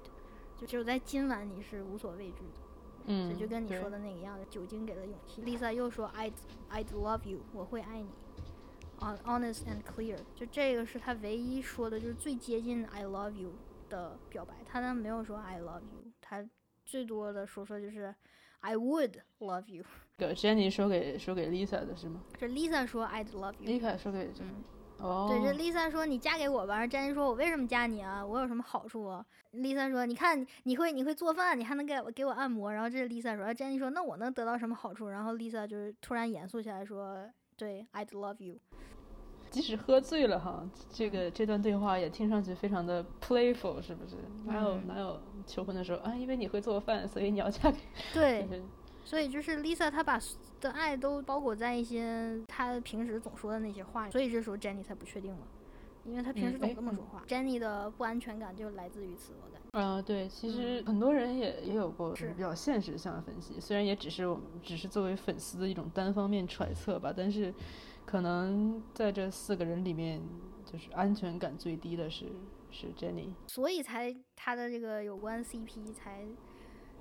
[0.59, 2.61] 就只有在今晚你是无所畏惧的。
[3.05, 5.41] 嗯，这就跟你说的那个一样的，酒精给了勇气。
[5.43, 6.33] Lisa 又说 I'd
[6.69, 8.09] I'd love you，我会爱你。
[8.99, 13.53] On honest and clear，就这个是他唯一说的，就是最接近 I love you
[13.89, 14.55] 的表白。
[14.65, 16.43] 他呢没有说 I love you，他
[16.83, 18.13] 最多的说说就是
[18.61, 19.83] I would love you。
[20.17, 23.69] 这个 Jenny 说给说给 Lisa 的是吗这 Lisa 说 I'd love you。
[23.71, 24.63] ？Lisa 说给这嗯
[24.99, 28.25] 哦，对，这 Lisa 说你嫁给我吧，詹妮说我为什么嫁你啊？
[28.25, 32.73] 我有什么好处啊？Lisa 说你看你会你会做饭，你还能给我给我按摩。
[32.73, 35.07] 然后这是 Lisa 说，詹妮说那我能得到什么好处？
[35.09, 38.55] 然后 Lisa 就是突然严肃起来说，对，I'd love you。
[39.49, 44.15] 即使喝醉了哈，这个这段对话也听上去非常的 playful，是不是？
[44.45, 46.13] 哪有、嗯哪有求婚的时候啊？
[46.15, 47.77] 因为你会做饭，所以你要嫁给
[48.13, 48.63] 对就，是
[49.05, 50.19] 所以就是 Lisa 她把
[50.59, 55.47] 的爱都包裹在一些她平时总说的那些话，所以这时候 Jenny 才不确定了。
[56.07, 59.77] 因为他平时总这么说话、j e n n y 的不安全感就来自于此，我感觉。
[59.77, 67.53] 啊、对，其实嗯很多人也也有过是比较现实向的分析，虽然也只是我们只是作为粉丝的一种单方面揣测吧，但是
[68.05, 70.21] 可能在这四个人里面，
[70.65, 72.25] 就是安全感最低的是
[72.71, 73.33] 是 Jenny。
[73.47, 76.25] 所以才他的这个有关 CP 才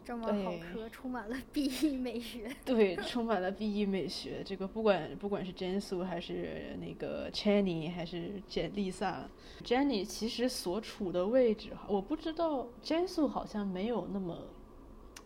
[0.06, 2.48] 这么好对磕，充满了 BE 美学。
[2.64, 4.40] 对，充满了 B E 美学。
[4.44, 14.38] 这个不管不管是 Jen Su 还是那个 Jenny 还是 Jen Lisa，Jenny 其实所处的位置，我不知道 Jen Su 好像没有那么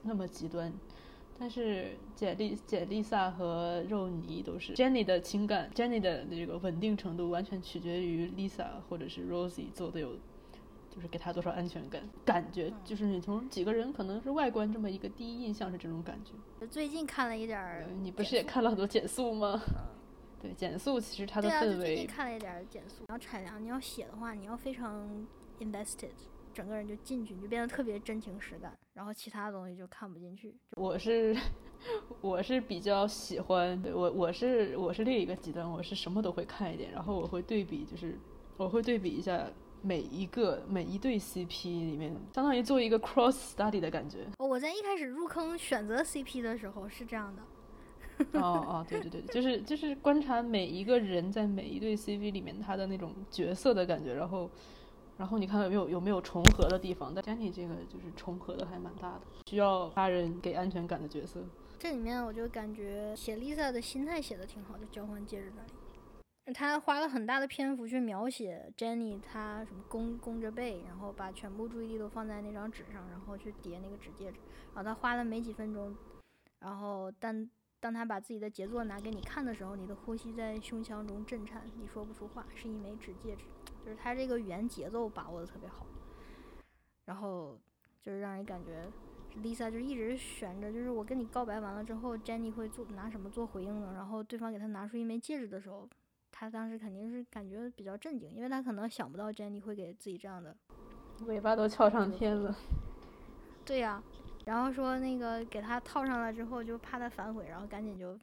[0.03, 0.73] 那么极端，
[1.39, 10.17] 但是简丽简丽萨和肉泥都是 Jenny 的情感，Jenny 的这个稳定程度完全取决于 Lisa 或者是 Rosie 做的有。
[10.91, 16.67] 就是给他多少安全感，感觉就是你从几个人可能是外观这么一个第一印象是这种感觉。
[16.67, 19.61] 最近看了一点你不是也看了很多减速吗？
[20.43, 23.05] 对，减速其实它的对啊，就氛最近围，看了一点儿减速。
[23.09, 25.07] 然后产量你要写的话，你要非常
[25.61, 26.09] invested，
[26.53, 30.55] 整个人就进去，你就变得特别真情实感，然后其他东西就看不进去。
[30.77, 31.37] 我是
[32.23, 38.19] 我是比较喜欢，对我我是我是另一个极端，我是什么都会看一点，然后我会对比，就是
[38.57, 39.47] 我会对比一下
[39.83, 44.27] 每一个每一对 CP 里面，相当于做一个 cross study 的感觉。
[44.39, 54.51] 哦，我在一开始入坑选择 CP 的时候是这样的，哦哦，对对对，就是就是观察每一个人在每一对 CP 里面他的那种角色的感觉，然后
[55.17, 57.15] 然后你看有没有有没有重合的地方。
[57.15, 61.41] 但 Jenny 这个就是重合的还蛮大的，需要他人给安全感的角色。
[61.79, 65.73] 这里面我就感觉写 Lisa 的心态写的挺好，的交换戒指那里。
[66.53, 74.39] 他花了很大的篇幅去描写 Jenny，她什么弓弓着背，然后把全部注意力都放在那张纸上，然后去叠那个纸戒指。
[74.75, 75.95] 然后他花了没几分钟，
[76.61, 77.49] 然后但
[77.81, 83.45] 当他把自己的杰作拿给你看的时候，你的呼吸在胸腔中震颤，你说不出话，是一枚纸戒指。
[83.85, 85.87] 就是他这个语言节奏把握的特别好，
[87.07, 87.59] 然后
[88.03, 88.87] 就是让人感觉
[89.43, 93.93] Lisa 就一直悬着，就是我跟你告白完了之后，Jenny 会做拿什么做回应呢？
[93.95, 95.89] 然后对方给他拿出一枚戒指的时候，
[96.33, 100.57] 他当时肯定是感觉比较震惊，因为他可能想不到 Jenny 会给自己这样的，
[101.27, 102.57] 尾巴都翘上天了。
[103.65, 104.03] 对呀。
[104.47, 108.19] 然后说那个给他套上了之后，就怕他反悔，然后赶紧就，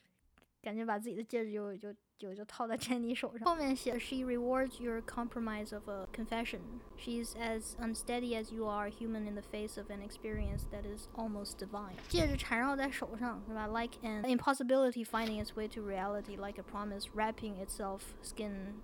[0.64, 3.47] 赶紧把自己的戒指就就就就套在 Jenny 手上。
[3.47, 6.61] 后面写 She rewards your compromise of a confession.
[6.97, 11.09] She's as unsteady as you are human in the face of an experience that is
[11.17, 11.97] almost divine.
[12.09, 13.67] 戒指缠绕在手上，是吧？
[13.67, 18.75] Like an impossibility finding its way to reality, like a promise wrapping itself skin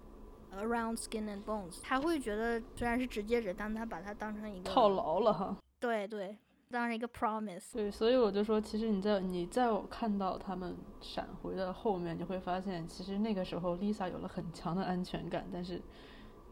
[0.56, 1.80] around skin and bones.
[1.82, 5.56] 他会觉得虽然是指戒指，但他把它当成一个套牢了哈。
[5.78, 6.36] 对对。
[6.73, 7.73] 当成一个 promise。
[7.73, 15.79] 对，所以我就说，其实你在你在我看到他们闪回的后面，你会发现，其实那个时候 Lisa 有了很强的安全感，但是，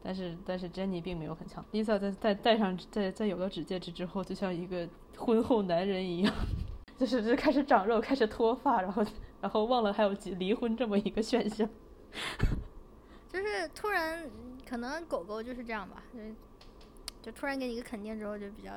[0.03, 1.65] 但是，但是 Jenny 并没有很强。
[1.71, 6.33] Lisa 在在戴上在在有了指戒指之后，就像一个婚后男人一样，
[6.97, 9.03] 就是就开始长肉，开始脱发，然后
[9.41, 11.67] 然后忘了还有离婚这么一个选项。
[13.27, 14.29] 就是突然，
[14.69, 16.19] 可能狗狗就是这样吧，就
[17.23, 18.71] 就突然给你一个肯定之后，就比较。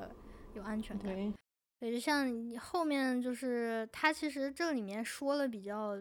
[0.55, 1.35] 有安全感，
[1.81, 2.29] 对，就像
[2.59, 5.97] 后面就是他其实这里面说了比较，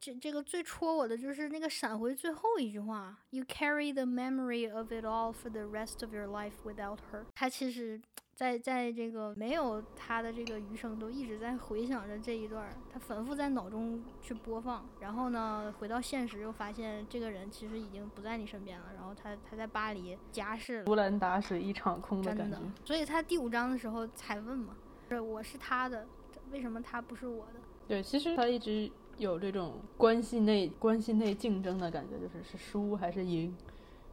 [0.00, 7.24] 这这个最戳我的就是那个闪回最后一句话，You carry the memory of it all for the rest of your life without her。
[7.34, 8.00] 他其实，
[8.34, 24.74] 在在这个没有他的这个余生，都一直在回想着这一段，他反复在脑中去播放，然后呢，回到现实又发现这个人其实已经不在你身边了，然后他他在巴黎家世竹篮打水一场空的感觉，所以他第五章的时候才问嘛，
[25.08, 26.06] 是我是他的，
[26.50, 27.60] 为什么他不是我的？
[27.86, 33.54] 对，其实他一直有这种关系内关系内竞争的感觉，就是是输还是赢。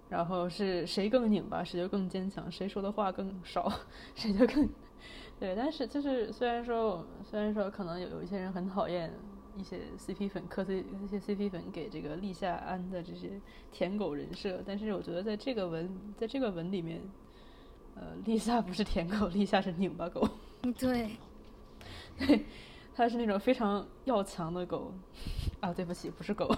[0.10, 3.72] 然后是谁更拧巴，谁就更坚强；谁说的话更少，
[4.16, 4.68] 谁就更
[5.40, 5.56] 对。
[5.56, 9.14] 但是就是虽然说，虽然说可能有有一些人很讨厌
[9.56, 13.40] 一些 CP 粉磕 C 一些 CP 粉给这个立夏安的这些
[13.72, 17.02] 舔狗人设，但是我觉得在这个文在这个文里面，
[17.96, 20.28] 呃，丽夏不是舔狗，丽夏是拧巴狗。
[20.78, 21.12] 对，
[22.18, 22.46] 对，
[22.96, 24.92] 他是那种非常要强的狗。
[25.60, 26.50] 啊，对不起，不是狗。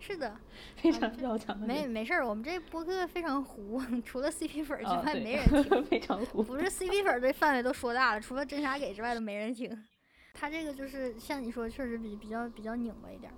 [0.00, 0.34] 是的，
[0.76, 1.66] 非常要强的。
[1.66, 5.84] 没没事儿，我们这播客非常糊， 除了 CP 粉之外没人听。
[5.86, 9.70] 非常糊，不是 CP 粉的范围都说大了，除了真傻给之外都没人听。
[10.32, 13.30] 他这个就是像你说，确实比比较比较拧巴一点。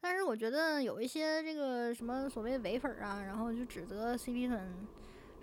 [0.00, 4.60] 但是我觉得有一些这个什么所谓伪粉啊，然后就指责 CP 粉。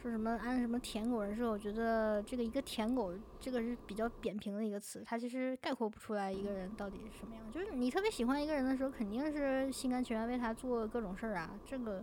[0.08, 1.50] 说什么安什么舔狗人设？
[1.50, 7.44] 我觉得这个一个舔狗，这个是比较扁平的一个词，它其实概括不出来一个人到底是什么样。
[7.52, 12.02] 就是你特别喜欢一个人的时候，肯定是心甘情愿为他做各种事儿啊，这个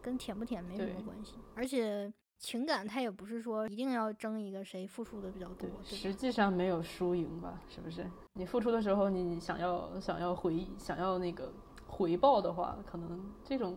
[0.00, 1.34] 跟舔不舔没什么关系。
[1.56, 7.60] 而且情感它也不是说一定要争一个谁付出的比较多，实际上没有输赢吧？
[7.68, 8.08] 是不是？
[8.34, 11.52] 你付出的时候，你想要想要回想要那个
[11.88, 13.76] 回报的话，可能这种。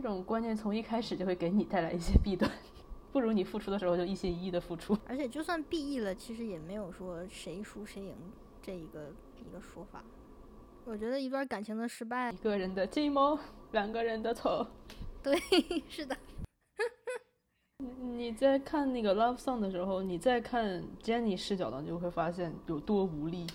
[0.00, 2.48] 这种观念从一开始就会给你带来一些弊端，
[3.10, 4.96] 不如你付出的时候就一心一意的付出。
[5.08, 8.14] 而且就算 BE 了，其实也没有说谁输谁赢
[8.62, 9.10] 这一个
[9.44, 10.04] 一个说法。
[10.84, 13.36] 我觉得一段感情的失败，一个人的寂寞，
[13.72, 14.64] 两个人的错。
[15.20, 15.36] 对，
[15.88, 16.16] 是的。
[18.00, 23.48] 你在看那个 Love Song 的时候，你在看 Jenny 视角呢，就会发现有多无力。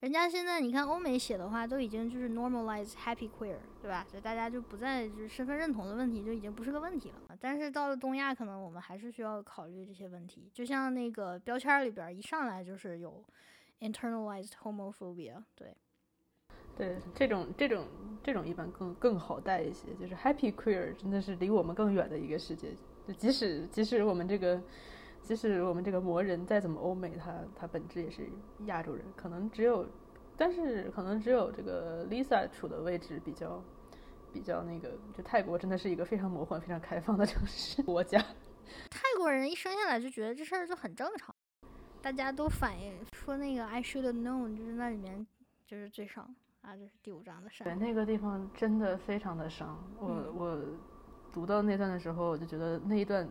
[0.00, 4.06] 人家现在你看欧美写的话，都已经就是 normalize happy queer，对吧？
[4.08, 7.36] 所以大家就不再就是身份认同的问题就已经不是个问题了。
[7.40, 10.50] 但是到了东亚，可能我们还是需要考虑这些问题。
[10.52, 13.24] 就像那个标签里边一上来就是有
[13.80, 15.74] internalized homophobia，对，
[16.76, 17.86] 对，这种这种
[18.22, 19.88] 这种一般更更好带一些。
[19.98, 22.68] 就是 happy queer 真的是离我们更远的一个世界。
[23.08, 24.62] 就即使即使我们这个。
[25.26, 28.28] 即使我们这个魔人再怎么欧美，他他本质也是
[28.66, 29.84] 亚洲人，可能只有，
[30.36, 33.60] 但是可能只有这个 Lisa 处的位置比较
[34.32, 38.20] 比较那个，就泰国真的是一个非常魔幻、非常开放的城市国家。
[38.88, 41.34] 泰国人一生下来就觉得这事儿就很正常，
[42.00, 45.26] 大家都反映说那个 I should have known，就是那里面
[45.66, 47.66] 就是最伤啊，就是第五章的伤。
[47.66, 49.76] 对，那个地方真的非常的伤。
[49.98, 50.64] 我我
[51.32, 53.28] 读到那段的时候，我就觉得那一段。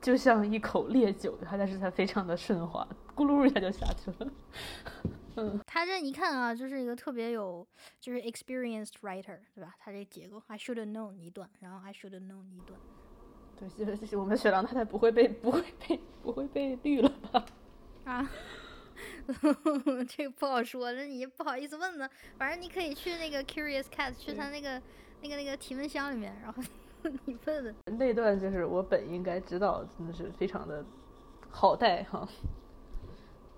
[0.00, 2.86] 就像一口烈酒，它但是它非常的顺滑，
[3.16, 4.30] 咕噜一下就下去了。
[5.36, 7.66] 嗯，他这一看啊，就是一个特别有，
[8.00, 9.74] 就是 experienced writer，对吧？
[9.78, 12.78] 他这结构，I should have known 一段，然后 I should have known 一段。
[13.58, 17.44] 对，就是就是我们雪狼太太不会被不会被不会被绿了吧？
[18.04, 18.30] 啊，
[20.08, 22.08] 这个不好说，那你不好意思问呢。
[22.36, 24.82] 反正你可以去那个 Curious Cat，去他那个
[25.22, 26.62] 那个那个提问箱里面，然后
[27.24, 27.74] 你问问。
[27.98, 30.84] 那段就是我本应该知道，真的是非常的
[31.50, 32.28] 好带哈。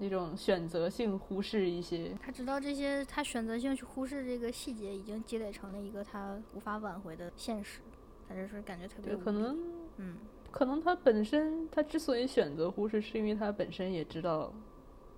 [0.02, 7.80] 那种选择性忽视一些，他知道这些，他选择性去忽视这个细节，已经积累成了一个他无法挽回的现实。
[8.26, 9.58] 他就是感觉特别可能，
[9.96, 10.16] 嗯，
[10.50, 14.50] 可能他本身他之所以选择忽视，是因为他本身也知道，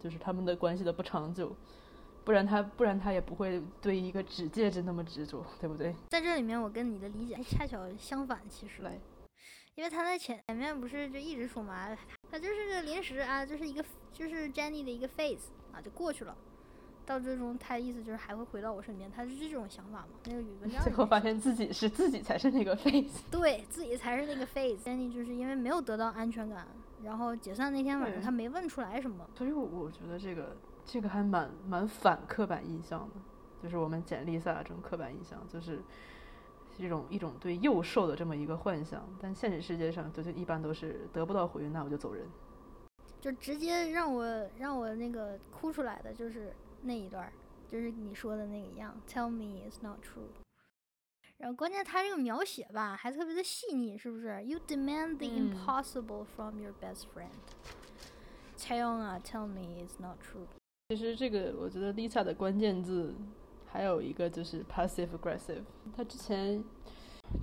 [0.01, 1.55] 就是他们的关系的不长久，
[2.25, 5.95] 不然他不然他也不会对一个纸戒指那么执着，对不对？
[6.11, 8.99] 在这里面，我跟你的理解恰巧相反，其实来，
[9.75, 11.97] 因为他在前前面不是就一直说嘛。
[12.31, 16.37] 他就是个临时啊，就是一个就是 Jenny 的一个 face 啊，就过去了。
[17.05, 20.09] 到最终，他的意思就是还会回到我身边，他是这种想法嘛？
[20.27, 24.89] 那个语文 最后发现自己是自己才是那个 face， 对自己才是那个 face。
[24.89, 26.65] Jenny 就是因为没有得到安全感，
[27.03, 29.29] 然后解散那天晚上他没问出来什么。
[29.37, 33.21] 所以，我我觉得这个这个还蛮蛮反刻板印象的，
[33.63, 35.81] 就是我们简历赛这种刻板印象，就是。
[36.79, 42.27] 一种一种对幼兽的这么一个幻想，但现实世界上就就一般都是得不到回应，那我就走人。
[43.21, 44.25] 就直接让我
[44.57, 47.31] 让我那个哭出来的就是那一段，
[47.69, 50.33] 就是你说的那个样，Tell me it's not true。
[51.37, 57.29] 然后关键他这个描写吧，还特别的细腻，是不是？You demand the impossible from your best friend。
[58.57, 60.47] Tell 啊，Tell me it's not true。
[60.97, 63.15] 其实这个我觉得 Lisa 的关键字。
[63.75, 65.63] 还有一个就是 passive aggressive，
[65.97, 66.63] 他之前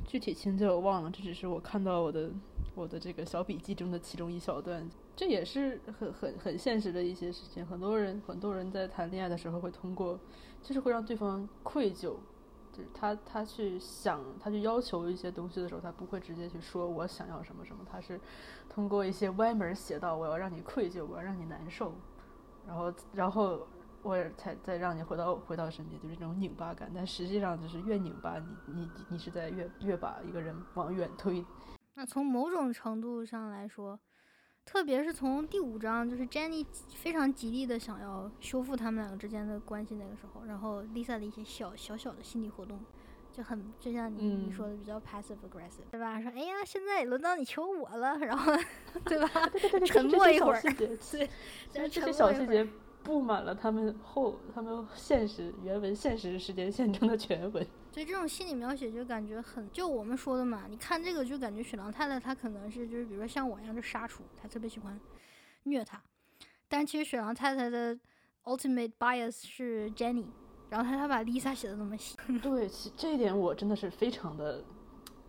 [0.06, 2.30] 具体情节我忘了，这只是我看到我的
[2.76, 4.88] 我的这个小笔记中的其中一小段。
[5.16, 10.20] 这也是很很很现实的一些事情，很多人很多人在谈恋爱的时候会通过，
[10.62, 12.14] 就是会让对方愧疚，
[12.72, 18.22] 就是他他去想他去要求一些东西的时候，他不会直接去说我想要什么什么，他是
[18.70, 21.92] 通过一些歪门邪道，我要让你愧疚，我要让你难受，
[22.70, 23.68] 然后然后。
[24.02, 26.90] 我才再让你回到回到身边，就是这种拧巴感。
[26.96, 31.46] 但实际上，就是越拧巴，你你你是在越越把一个人往远推。
[31.96, 34.00] 那从某种程度上来说，
[34.64, 36.66] 特别是从第五章，就是 Jenny
[36.96, 42.80] 非常极力的想要修复他们两个之间的关系那个时候，然后 Lisa 的一些小小小的心理活动，
[43.32, 46.22] 就很就像你你说的比较 passive aggressive，对吧？
[46.22, 48.54] 说哎呀，现在轮到你求我了，然后
[49.06, 49.50] 对吧？
[49.86, 50.98] 沉默一会儿，对，
[51.72, 52.68] 这些小细节。
[53.02, 65.00] 布满了他们后他们现实原文现实时间线中的全文，所以这种心理描写就感觉很就我们说的嘛，你看这个就感觉雪狼太太她可能是就是比如说像我一样就杀出，她特别喜欢
[65.64, 66.00] 虐他，
[66.68, 67.98] 但其实雪狼太太的
[68.44, 70.26] ultimate bias 是 Jenny，
[70.70, 74.64] 然后他他把 Lisa 写的那么细， 对，这一点我真的是非常的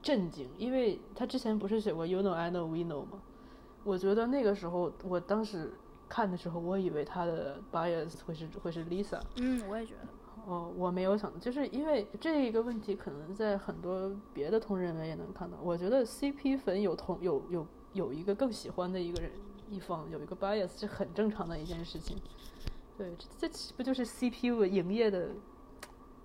[0.02, 3.22] 震惊，因为他之前不是写过 You know I know we know 吗？
[3.84, 5.72] 我觉得那个时候我当时。
[6.12, 9.20] 看的时候，我以为他的 bias 会是会是 Lisa。
[9.36, 10.08] 嗯，我也觉得。
[10.44, 15.56] 哦，我没有想到，就是因为这一个问题，可能在很多别的同人文也能看到。
[15.62, 19.30] 我觉得 CP 粉有同有有有一个更喜欢的一个人
[19.68, 22.16] 一方有一个 bias 是很正常的一件事情。
[23.00, 25.30] 对，这这不就是 CPU 营业的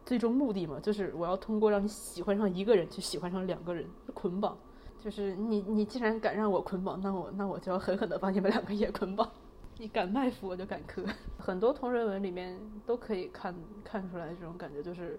[0.06, 0.78] 最终目的吗？
[0.84, 4.58] 就是我要通过让你喜欢上一个人，去喜欢上两个人，捆绑。
[5.00, 9.32] 就是你你既然敢让我捆绑，那我那我就要狠狠的把你们两个也捆绑。
[9.80, 11.02] 你敢卖腐，我就敢磕。
[11.40, 15.18] 很多同人文里面都可以看看出来这种感觉，就是，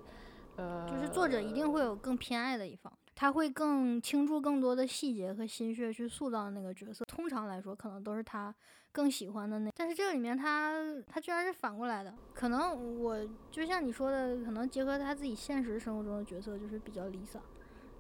[0.57, 7.02] 呃，就是作者一定会有更偏爱的一方，他会更倾注更多的细节和心血去塑造那个角色。
[7.06, 8.54] 通常来说，可能都是他
[8.92, 9.70] 更喜欢的那。
[9.74, 10.74] 但是这里面他
[11.08, 13.16] 他居然是反过来的，可能我
[13.50, 17.40] 就像你说的，可能结合他自己现实生活中的角色，就是比较 Lisa，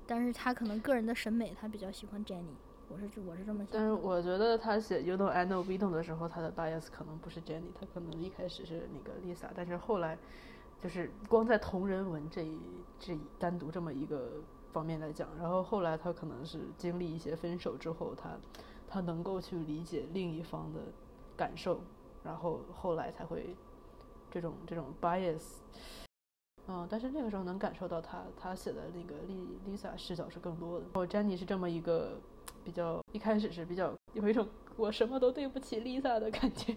[0.06, 2.54] 但是他可能个人的审美，他比较喜欢 Jenny。
[2.88, 10.16] 我是我是这么想，但是我觉得他写 You know I know we Don't 的时候，他的 bias 可能不是 Jenny，他可能一开始是那个 Lisa，但是后来
[10.78, 12.60] 就是光在同人文这一
[13.00, 14.40] 这一单独这么一个
[14.76, 18.36] 方面来讲，然后后来他可能是经历一些分手之后，他
[18.86, 20.80] 他能够去理解另一方的
[21.34, 21.80] 感受，
[22.22, 23.56] 然后后来才会
[24.30, 25.44] 这种这种 bias，
[26.68, 32.20] 嗯，但是那个时候能感受到他他写的那个丽 Lisa 视角是更多的，我 Jenny 是这么一个。
[32.64, 34.44] 比较一开始是比较有一种
[34.76, 36.76] 我什么都对不起 Lisa 的感觉，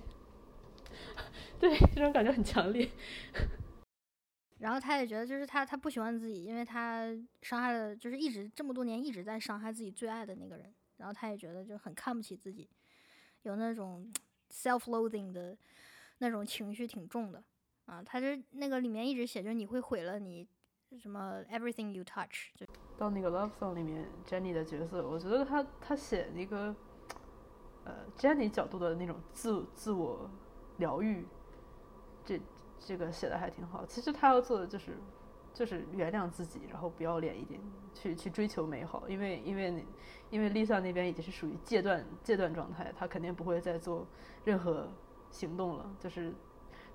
[1.60, 2.88] 对这种感觉很强烈。
[4.60, 7.08] 然后他也觉得就是他他不喜欢自己，因为他
[7.42, 10.74] 伤害了就是一直这么多年一直在伤害自己最爱的那个人。
[10.98, 12.70] 然后他也觉得就很看不起自己，
[13.44, 14.12] 有那种
[14.52, 15.58] self-loathing 的
[16.18, 17.44] 那种情绪挺重的
[17.86, 18.04] 啊。
[18.04, 20.48] 他就那个里面一直写着你会毁了你。
[20.98, 22.66] 什么 everything you touch，就
[22.98, 26.76] 到那个 love song 里面，Jenny 的角色，我觉得他他写那个
[27.86, 30.28] 呃 Jenny 角度的那种自自我
[30.78, 31.28] 疗愈，
[32.26, 32.42] 这
[32.80, 33.86] 这个写的还挺好。
[33.86, 34.98] 其实他要做的就是
[35.54, 37.60] 就是原谅自己，然后不要脸一点，
[37.94, 39.08] 去去追求美好。
[39.10, 39.86] 因为因为
[40.30, 44.08] 因为 Lisa 那边已经是属于戒断戒断状态，她肯定不会再做
[44.46, 44.88] 任何
[45.32, 45.86] 行动了。
[46.00, 46.34] 就是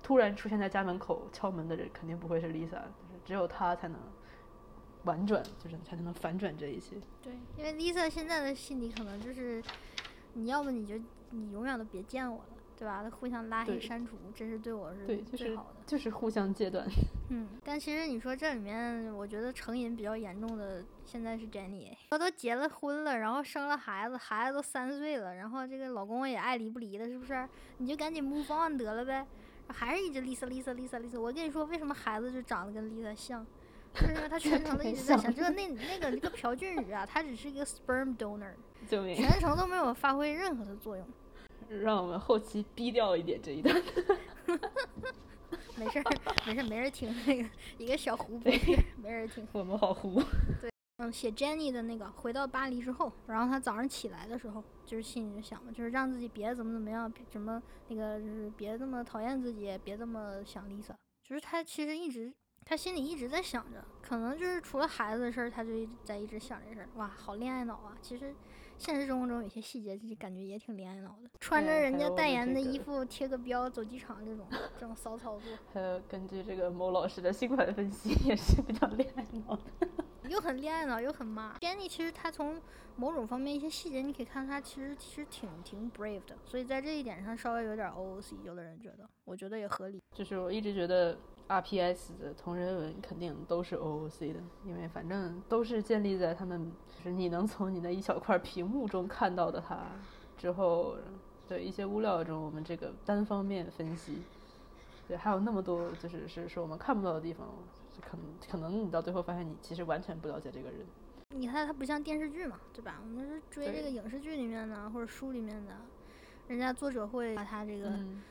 [0.01, 3.99] 突然出现在家门口敲门的人，肯定不会是 Lisa，就是只有他才能
[5.03, 6.95] 婉转，就是才能反转这一切。
[7.21, 9.63] 对，因为 Lisa 现在的心理可能就是，
[10.33, 10.95] 你要么你就
[11.29, 13.09] 你永远都别见我了，对吧？
[13.09, 15.81] 互相拉黑删除，这是对我是对，就是最好的。
[15.85, 16.85] 就是互相戒断。
[17.29, 27.47] 嗯，但其实你说这里面，我觉得成瘾比较严重的现在是 Jenny，她都结了婚了，然后生了孩子，孩子都三岁了，然后这个老公也爱离不离的，是不是？
[27.77, 29.25] 你就赶紧 move on 得了呗，
[29.69, 31.19] 还是一直 Lisa Lisa Lisa Lisa。
[31.19, 33.45] 我跟你说，为什么孩子就长得跟 Lisa 像？
[33.93, 38.51] 就是因为他全程都 一直在想，这个那那个那个朴俊宇啊，他只是一个 sperm donor，
[38.89, 41.07] 全程都没有发挥任何的作用。
[41.69, 43.75] 让我们后期逼掉一点这一段。
[45.77, 46.03] 没事儿，
[46.45, 48.59] 没事儿，没人听那个一个小湖北，
[48.97, 49.45] 没人听。
[49.51, 50.21] 我们好糊。
[50.97, 60.95] 嗯，写 Jenny 的那个，回到巴黎之后，然后他早上起来的时候，就是心里就想嘛，就是让自己别怎么怎么样，什么那个就是别这么讨厌自己，别这么想 Lisa。
[61.21, 66.89] 就是他其实一直，他心里一直在想着，可能就是除了孩子的事儿，他就一直在一直想这事儿。
[66.95, 67.97] 哇，好恋爱脑啊！
[68.01, 68.33] 其实
[68.77, 74.45] 现实生活中有些细节，就感觉也挺恋爱脑的，穿着人家代言的衣服，贴个标走机场这种
[74.79, 75.51] 这种骚操作。
[75.73, 79.87] 还有根据这个某老师的新款分析，也是比较恋爱脑的。
[80.29, 81.57] 又很恋爱脑，又很妈。
[81.59, 82.61] Jenny 其实她从
[82.95, 90.01] 某种方面一些细节，你可以看她其实其实挺挺 brave 的，所以在这一点上稍微有点 OOC，有的人觉得，我觉得也合理。
[90.13, 91.17] 就是我一直觉得
[91.47, 99.77] RPS 的同人文肯定都是 OOC 的，因为反正都是建立在他们，就是你能从你那一小块屏幕中看到的他
[100.37, 100.95] 之后，
[101.47, 104.23] 对一些物料中，我们这个单方面分析，
[105.07, 107.47] 对，还有那么多就是是是我们看不到的地方，
[108.01, 110.79] 可能可能你到最后发现你其实完全不了解这个人。
[111.29, 113.01] 你看他不像电视剧嘛，对吧？
[113.01, 115.73] 我们是追这个影视剧里面的或者书里面的，
[116.47, 118.21] 人家作者会把他这个、嗯，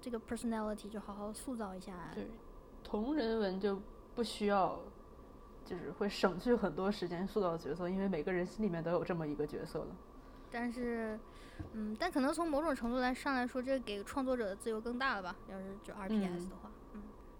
[0.00, 1.92] 这个 personality 就好好塑造一下。
[2.14, 2.26] 对，
[2.82, 3.78] 同人文就
[4.14, 4.78] 不需要，
[5.64, 9.88] 就是会省去很多时间塑造角色，因为每个人心里面都有这么一个角色了。
[10.50, 11.18] 但是，
[11.72, 15.36] 嗯，但可能从某种程度来上来说，这给创作者的自由更大了吧？
[15.50, 16.73] 要是就 RPS 的话，嗯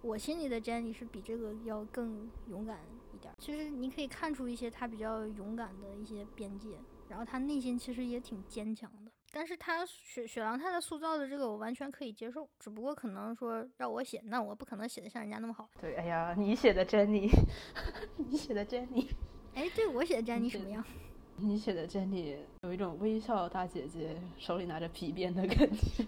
[0.05, 2.79] 我心里的 Jenny 是比这个要更勇敢
[3.15, 3.37] 一点儿。
[3.39, 6.79] 其实你可以看出一些他比较勇敢的一些边界，
[7.09, 9.11] 然后他内心其实也挺坚强的。
[9.33, 15.67] 但是他雪雪狼太太塑造的这个我完全可以接受，只不过可能说让我写，那我不可能写的像人家那么好。
[15.81, 17.31] 对，哎呀，你写的 Jenny，
[18.19, 19.09] 你写的 Jenny，
[19.55, 20.85] 哎，对我写的 Jenny 什么样？
[21.39, 26.05] 你写的 Jenny 有一种微笑大姐姐手里拿着皮鞭的感觉。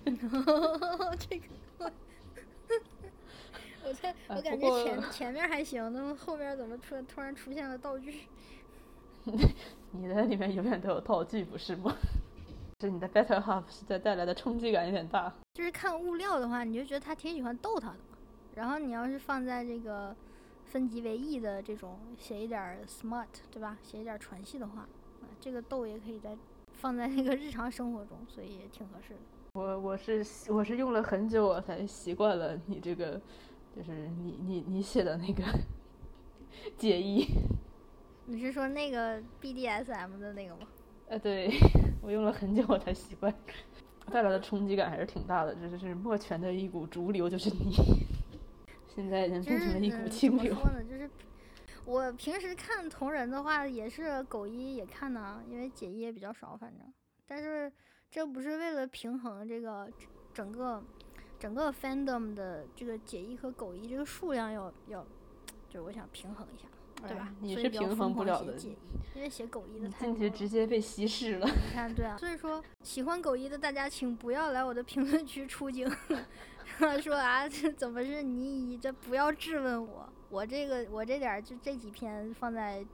[1.19, 1.93] 这个
[3.87, 8.23] 我，在我啊感觉前前面还行，那么后面怎么突突然出现了道具？
[9.93, 11.97] 你的里面永远都有道具，不是吗？
[12.81, 15.33] 是你的 Better Half 实在带来的冲击感有点大。
[15.55, 18.19] 就是看物料的话，你就觉得他挺喜欢逗他的嘛。
[18.55, 20.15] 然后你要是放在这个
[20.65, 23.79] 分级为 E 的这种写一点 smart，对吧？
[23.83, 26.37] 写一点传戏的话，啊，这个逗也可以在
[26.75, 29.21] 放在那个日常生活中，所以也挺合适的。
[29.55, 33.19] 我我是我是用了很久我才习惯了你这个，
[33.77, 35.43] 就是你你你写的那个
[36.79, 37.27] 解译。
[38.25, 40.67] 你是说那个 BDSM 的那个吗？
[41.09, 41.51] 呃，对
[42.03, 43.33] 我用了很久我才习惯，
[44.11, 45.55] 带来的冲击感还是挺大的。
[45.55, 47.73] 这就是墨泉的一股逐流，就是你，
[48.89, 50.55] 现在已经就是变成了一股嗯清流。
[50.55, 50.85] 怎么说呢？
[50.91, 51.09] 就是
[51.85, 56.81] 我平时看同人的话，也是狗一也看呢，因为解一也比较少，反正。
[57.29, 57.71] 但是
[58.11, 59.89] 这不是为了平衡这个
[60.35, 60.83] 整个
[61.39, 65.03] 整个 fandom 的这个解一和狗一这个数量要要，
[65.69, 66.67] 就是我想平衡一下，
[67.07, 67.35] 对吧哎？
[67.41, 68.57] 你是平衡不了的，
[69.15, 71.47] 因为写狗一的你进去直接被稀释了。
[71.47, 75.87] 你看，对啊，所以说喜欢狗一的大家，请不要来我的评论区出警，
[77.03, 82.85] 说啊，这怎么是你以这不要质问我，我这个我这点儿就这几篇放在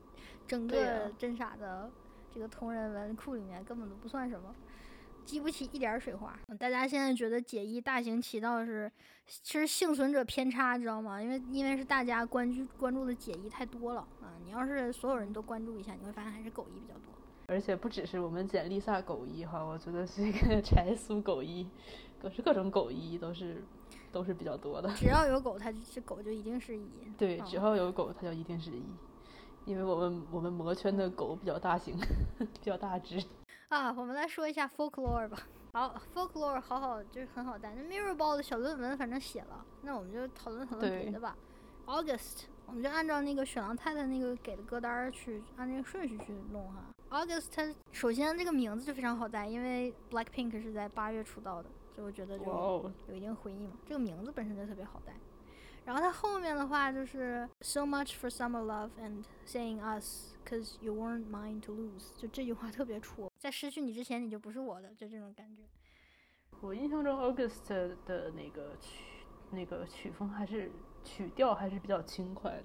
[0.47, 1.91] 整个真傻的
[2.35, 4.55] 这个同人文库里面根本都不算什么。
[5.33, 6.39] 激不起一点儿水花。
[6.49, 8.93] 嗯大家现在觉得解一大行其道是，
[9.27, 11.23] 其实幸存者偏差，知道吗？
[11.23, 14.37] 因为因为是大家关注关注的解一太多了啊。
[14.45, 17.15] 你要是所有人都关注一下，你会发现还是狗一比较多。
[17.47, 21.67] 而且不只是我们简丽萨狗一哈，我觉得是一个 柴苏狗一，
[22.21, 23.65] 各是各种狗一都是
[24.13, 24.93] 都是比较多的。
[24.95, 26.87] 只要有狗，它这狗就一定是一。
[27.17, 28.83] 对，嗯只要有狗，它就一定是一，
[29.65, 31.97] 因为我们我们魔圈的狗比较大型，
[32.39, 33.23] 比较大只。
[33.73, 35.39] 啊，我们来说一下 folklore 吧。
[35.73, 37.75] 好，folklore 好好就是很好带。
[37.75, 41.35] 那 Mirror Ball 的小论文反正写了，那我们就讨论讨论别的吧。
[41.87, 46.85] August，我们就按照那个雪狼太太那个给的歌单去按那个顺序去弄哈。
[47.09, 52.45] August，它首先这个名字就非常好带，因为 Blackpink 是在八月出道的，所以我觉得就
[53.09, 53.73] 有一定回忆嘛。
[53.87, 55.15] 这个名字本身就特别好带。
[55.85, 62.13] 然后它后面的话就是 So much for summer love and saying us, cause you weren't mine to lose。
[62.17, 65.63] 就这句话特别戳，在失去你之前你就不是我的，就这种感觉。
[66.61, 67.67] 我印象中 August
[68.07, 69.03] 的那个曲
[69.51, 70.71] 那个曲风还是
[71.03, 72.65] 曲调还是比较轻快的，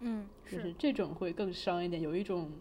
[0.00, 2.52] 嗯，就是这种会更伤一点，有一种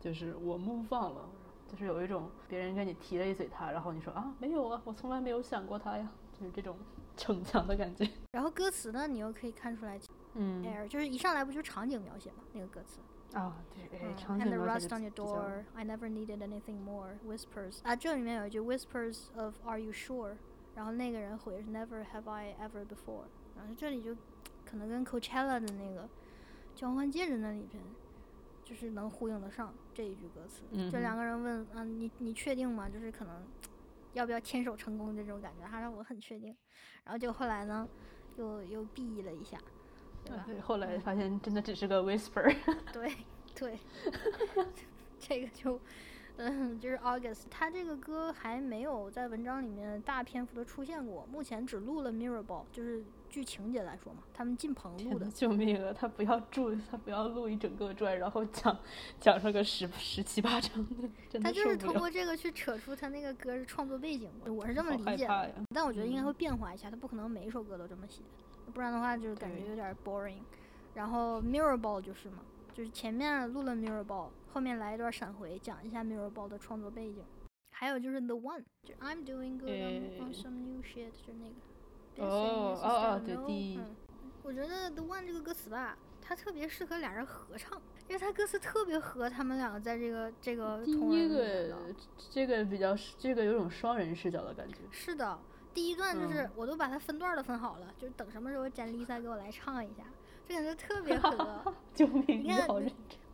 [0.00, 1.28] 就是我 move on 了，
[1.68, 6.76] 就是有一种别人跟你提了一嘴他，然后你说啊没有啊，我从来没有想过他呀，就是这种。
[7.22, 8.08] 逞强的感觉。
[8.32, 9.96] 然后歌词呢，你又可以看出来，
[10.34, 12.98] 嗯，air 就是一上来不就场景描写嘛，那个歌词。
[13.32, 13.56] 啊，
[13.88, 17.16] 对，场景描写 And the rust on your door, I never needed anything more.
[17.24, 20.34] Whispers 啊，这里面有一句 Whispers of Are you sure？
[20.74, 23.26] 然后那个人回是 Never have I ever before。
[23.56, 24.16] 然后这里就
[24.64, 26.08] 可能跟 Coachella 的那个
[26.74, 27.80] 交换戒指那里边，
[28.64, 30.62] 就是能呼应得上这一句歌词。
[30.90, 32.88] 就两个人问，啊，你你确定吗？
[32.88, 33.42] 就是可能。
[34.12, 36.56] 要不要牵手成功这种感觉，他让我很确定，
[37.04, 37.88] 然后就后来呢，
[38.36, 39.58] 又又 B 了一下，
[40.24, 40.44] 对吧？
[40.46, 42.54] 对，后来发现真的只是个 whisper。
[42.92, 43.12] 对
[43.54, 43.78] 对，
[45.18, 45.80] 这个就。
[46.38, 55.26] 嗯，就是 August，他这个歌还没有在文章里面大篇幅的出现过，目前只录了 Mirror Ball，就是据情节来说嘛，他们进棚录的。
[55.32, 55.92] 救命啊！
[55.92, 58.78] 他不要住，他不要录一整个传，然后讲
[59.18, 60.86] 讲上个十十七八章
[61.30, 65.54] 的，他就是通过这个去扯出他那个歌的创作背景， 我是这么理解的。
[65.74, 68.22] 但我觉得应该会变化一下，他不可能每一首歌都这么写，
[68.74, 70.42] 不然的话就是感觉有点 boring。
[70.94, 72.38] 然后 Mirror Ball 就是嘛。
[72.74, 77.22] 就是前面录了 Mirror Ball，后面来一段闪回，讲一下 Mirror Ball 的创作背景。
[77.70, 79.70] 还有就是 The One，就 I'm doing good
[80.22, 81.54] on some new shit，就是那个。
[82.18, 83.80] 哦哦哦，对，第一。
[84.42, 90.84] 我觉得 The One 这个歌词吧，它特别适合俩人合唱，因为它歌词特别合他们两个在这个这个。
[90.84, 91.74] 第一个，
[92.30, 94.78] 这个比较，这个有种双人视角的感觉。
[94.90, 95.38] 是的，
[95.72, 100.02] 第一段就是我都把它分段都分好了，就是等什么时候 Lisa 给我来唱一下。
[100.48, 102.42] 这感觉特别合，救命！
[102.44, 102.66] 你看，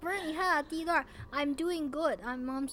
[0.00, 2.68] 不是你看啊，第一段，I'm doing good, I'm on,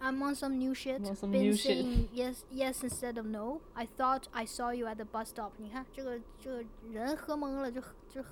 [0.00, 3.60] I'm on some new shit, been saying yes, yes instead of no.
[3.74, 5.52] I thought I saw you at the bus stop.
[5.58, 8.24] 你看这个这个人喝懵了，就就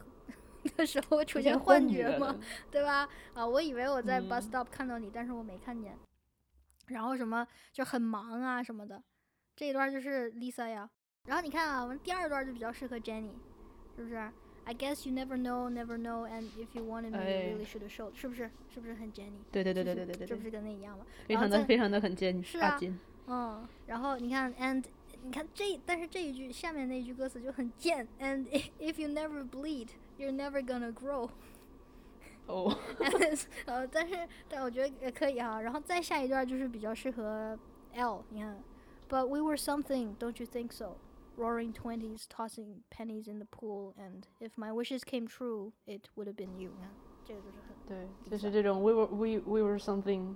[0.76, 2.34] 的时候出现幻觉吗？
[2.70, 3.08] 对吧？
[3.34, 5.94] 啊，我以为我在 bus stop 看到你，但是我没看见。
[6.86, 9.02] 然后什么就很忙啊什么的，
[9.54, 10.88] 这一段就是 Lisa 呀。
[11.26, 13.32] 然后你看啊，我们第二段就比较适合 Jenny，
[13.94, 14.32] 是不是
[14.67, 17.81] ？I guess you never know, never know, and if you wanted me, you really should
[17.81, 18.49] have showed，是不是？
[18.73, 19.41] 是不是很 Jenny？
[19.51, 21.05] 对对对对对对对，这不是跟那一样吗？
[21.25, 22.79] 非常的非常的很 Jenny，是啊，
[23.27, 24.83] 嗯，然后你看，and
[25.23, 28.45] 你看这，但是这一句下面那一句歌词就很贱，and
[28.79, 31.29] if you never bleed, you're never gonna grow。
[32.47, 32.77] 哦，
[33.65, 37.57] 呃，但是但我觉得也可以哈，然后再下一段就是比较适合
[37.93, 38.61] L，你看，
[39.09, 40.71] But we were something, don't you think
[41.37, 46.27] so？roaring twenties, tossing pennies in the pool, and if my wishes came true, it would
[46.27, 46.71] have been you。
[47.25, 50.35] 这个就是很对，就是这种 we were we we were something。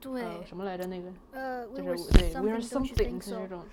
[0.00, 1.12] 对，什么来着那个？
[1.30, 3.64] 呃，就是对，we were something 是这种。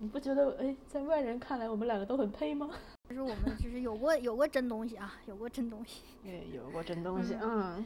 [0.00, 2.70] 你不觉得哎，在外人看来我们两个都很配吗？
[3.08, 6.02] 就是我们就是有过有过真东西啊，有过真东西。
[6.22, 7.84] 对，有过真东西，嗯。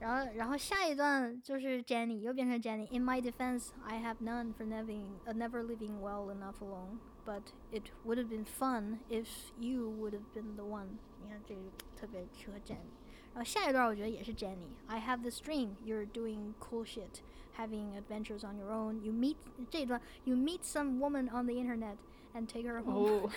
[0.00, 4.92] 然后，然后下一段就是 Jenny 又变成 Jenny。In my defense, I have none for never,
[5.26, 6.98] uh, never living well enough alone.
[7.24, 7.42] But
[7.72, 9.26] it would have been fun if
[9.58, 10.98] you would have been the one。
[11.22, 11.62] 你看这个
[11.96, 12.92] 特别适合 Jenny。
[13.32, 17.22] 然后下一段我觉得也是 Jenny。I have this dream, you're doing cool shit,
[17.56, 19.00] having adventures on your own.
[19.02, 19.36] You meet
[19.70, 21.96] 这一段，you meet some woman on the internet
[22.34, 23.30] and take her home。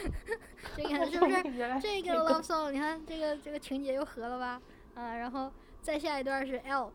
[0.76, 1.44] 这个是不是
[1.80, 2.72] 这个 love song？
[2.72, 4.62] 你看这个这个情节又合了吧？
[4.96, 5.50] 啊，然后。
[5.83, 6.93] 再下一段是 L，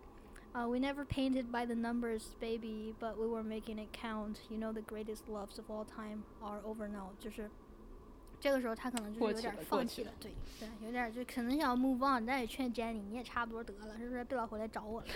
[0.53, 4.37] 啊、uh,，We never painted by the numbers, baby, but we were making it count.
[4.49, 7.09] You know the greatest loves of all time are over now.
[7.19, 7.51] 就是
[8.39, 14.23] 这个时候他可能就是有点放弃了，对对，有点就可能想要 move on，但也劝 Jenny 你也差不多得了，是不是？
[14.23, 15.07] 别老回来找我了。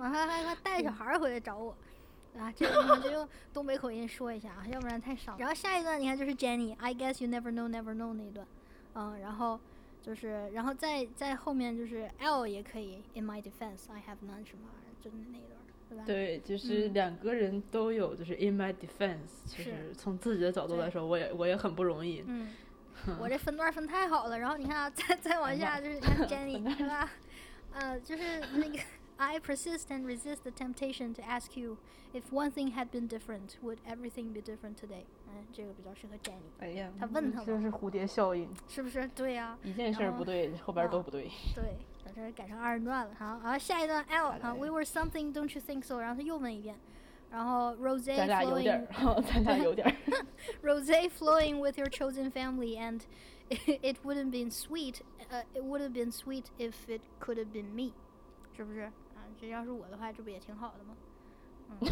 [0.00, 1.76] 完还还还带小孩回来找我。
[2.36, 5.38] 啊，这个地方就用东北口音说一下啊，要不然太伤。
[5.38, 8.44] 然后下一段你看就是 Jenny，I guess you never know, never know 那一段，
[8.94, 9.60] 嗯，然后。
[10.04, 16.04] 就是，然后再在后面就是 L 也可以，In my defense, I have none 什么玩意儿，就是那一段，对吧？
[16.04, 22.22] 对，就是两个人都有，就是 In my defense，其实从自己的角度来说，我也我也很不容易。
[22.26, 22.48] 嗯，
[23.18, 24.38] 我这分段分太好了。
[24.38, 25.98] 然后你看啊，再再往下就是
[26.28, 27.10] Jenny，对吧？
[27.72, 28.78] 呃，就是那个
[29.21, 31.77] I persist and resist the temptation to ask you
[32.13, 35.03] if one thing had been different, would everything be different today？
[35.27, 39.05] 嗯，这个比较适合 Jenny，哎呀，他问他这嘛是蝴蝶效应，是不是？
[39.09, 41.29] 对呀、一件事儿然后不对，后边儿都不对。
[41.53, 41.75] 对，
[42.05, 43.13] 把这改成二人转了。
[43.19, 45.99] 好，好，下一段 L 来啊，We were something, don't you think so？
[45.99, 46.77] 然后他又问一遍，
[47.29, 49.93] 然后 Rose 咱俩有点 flowing 儿，咱俩有点儿。
[50.63, 53.01] Rose flowing with your chosen family, and
[53.49, 55.01] it wouldn't been sweet.
[55.29, 57.91] Uh, it would have been sweet if it could have been me，
[58.55, 58.89] 是不是？
[59.44, 60.96] 啊，这要是我的话，这不也挺好的吗？
[61.70, 61.78] 嗯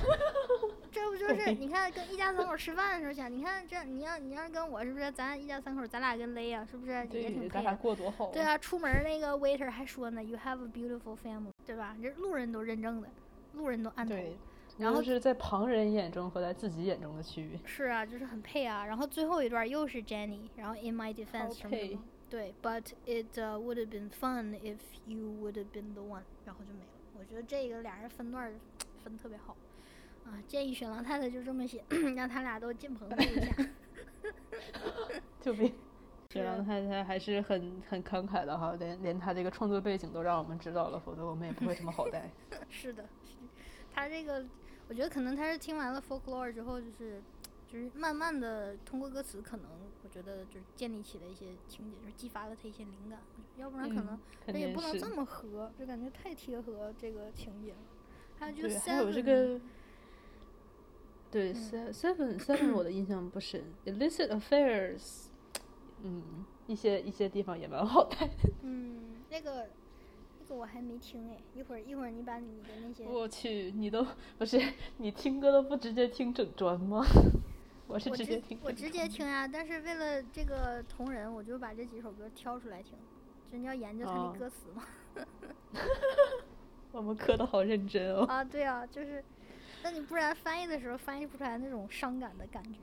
[0.92, 5.10] 这不就是你看跟一家三口吃饭的时候想，你看这你要你要是跟我是不是？
[5.12, 7.74] 咱一家三口，咱俩跟雷啊，是不是也挺对，咱俩？
[7.74, 8.30] 过多好。
[8.30, 11.96] 对啊，出门儿那个 waiter 还说呢，You have a beautiful family，对吧？
[12.02, 13.08] 这路人都认证的，
[13.54, 14.14] 路人都按头。
[14.14, 14.36] 对，
[14.78, 17.58] 然后是在旁人眼中和在自己眼中的区别。
[17.64, 18.84] 是啊，就是很配啊。
[18.84, 22.04] 然后最后一段又是 Jenny，然后 In my defense 什么什配么。
[22.28, 24.76] 对，But it、uh, would have been fun if
[25.06, 26.91] you would have been the one，然后就没了。
[27.22, 28.52] 我觉得这个俩人分段儿
[29.04, 29.56] 分特别好
[30.24, 31.84] 啊，建议雪狼太太就这么写，
[32.16, 33.68] 让他俩都进棚子一下。
[35.40, 35.72] 就比
[36.30, 42.28] 雪狼太太还是很很慷慨的哈，连连他这个创作背景都让我们知道了，否则我们也不会这么好带。
[42.68, 43.36] 是的，是
[43.94, 44.44] 他这个，
[44.88, 47.22] 我觉得可能他是听完了 folklore 之后，就是
[47.70, 49.66] 就是慢慢的通过歌词，可能
[50.04, 53.18] 我觉得就是建立起的一些情节，就是激发了他一些灵感。
[53.58, 57.78] 要不然可能嗯也不能这么合，就感觉太贴合这个情节了。
[58.38, 59.60] 还有就是，还有这个，
[61.30, 65.26] 对 seven seven 我的印象不深，illicit affairs，
[66.02, 68.16] 嗯，一些一些地方也蛮好的。
[68.62, 69.68] 嗯，那个
[70.40, 74.04] 那个我还没听哎，一会儿一会儿你把你的那些，我去，你都
[74.38, 74.60] 不是
[74.96, 77.04] 你听歌都不直接听整专吗？
[77.92, 82.94] 我是直接听整我直接听呀、但是为了这个同人，我就把这几首歌挑出来听，
[83.50, 84.82] 就你要研究它那哦歌词嘛。
[86.90, 88.24] 我们磕的好认真哦。
[88.24, 89.22] 啊，对啊，就是，
[89.82, 92.78] 那你不然翻译的时候翻译不出来那种伤感的感觉，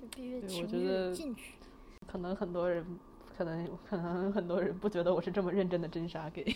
[0.00, 1.52] 就必须对我情绪进去。
[2.06, 2.98] 可能很多人，
[3.36, 6.50] 可能可能很多人不觉得我是这么认真的真傻给。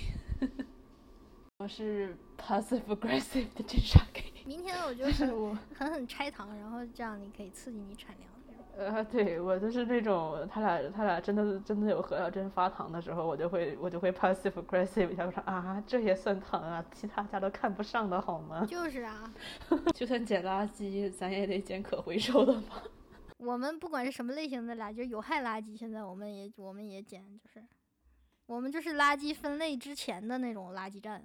[1.60, 4.31] 我是 passive aggressive 的真傻给。
[4.44, 8.28] 明天我就是狠 我，狠狠拆糖，然后这样你可以刺激你产量。
[8.74, 18.64] 呃，对我就是那种他俩他俩真的真的有何小珍发糖的时候，我就会我就会 passive aggressive 一下，我说啊这也算糖啊，其他家都看不上的好吗？
[18.66, 19.30] 就是啊，
[19.94, 22.82] 就算捡垃圾，咱也得捡可回收的吧。
[23.36, 27.62] 我们不管是什么类型的垃圾，就是有害垃圾，现在我们也我们也捡，就是
[28.46, 31.22] 我们就是垃圾分类之前的那种垃圾站，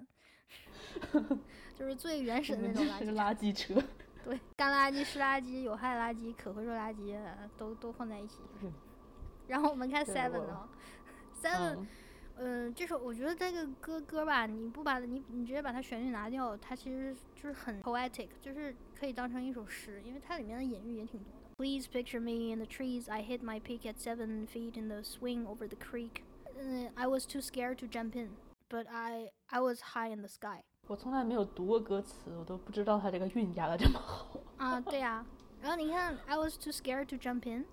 [1.78, 3.16] 就是最原始的那种垃圾站。
[3.16, 3.84] 垃圾车。
[4.26, 8.40] 对，干垃圾、湿垃圾、有害垃圾、可回收垃圾呃都都放在一起。
[8.60, 8.70] 是
[9.48, 10.70] 然后我们看 Seven 我呢
[11.42, 11.88] ，Seven，嗯，
[12.36, 21.48] 嗯，这首我觉得这个歌歌吧，你不把你你直接把它旋律拿掉，它其实就是很 poetic，就是可以当成一首诗，因为它里面的隐喻也挺多的。
[21.58, 23.10] Please picture me in the trees.
[23.10, 26.24] I hit my peak at seven feet in the swing over the creek.
[26.60, 28.32] Uh, I was too scared to jump in,
[28.70, 30.64] but I I was high in the sky.
[30.88, 34.40] 我从来没有读过歌词，我都不知道他这个韵押的这么好。
[34.58, 35.26] 啊，对呀、
[35.62, 37.66] 然后你看，I was too scared to jump in,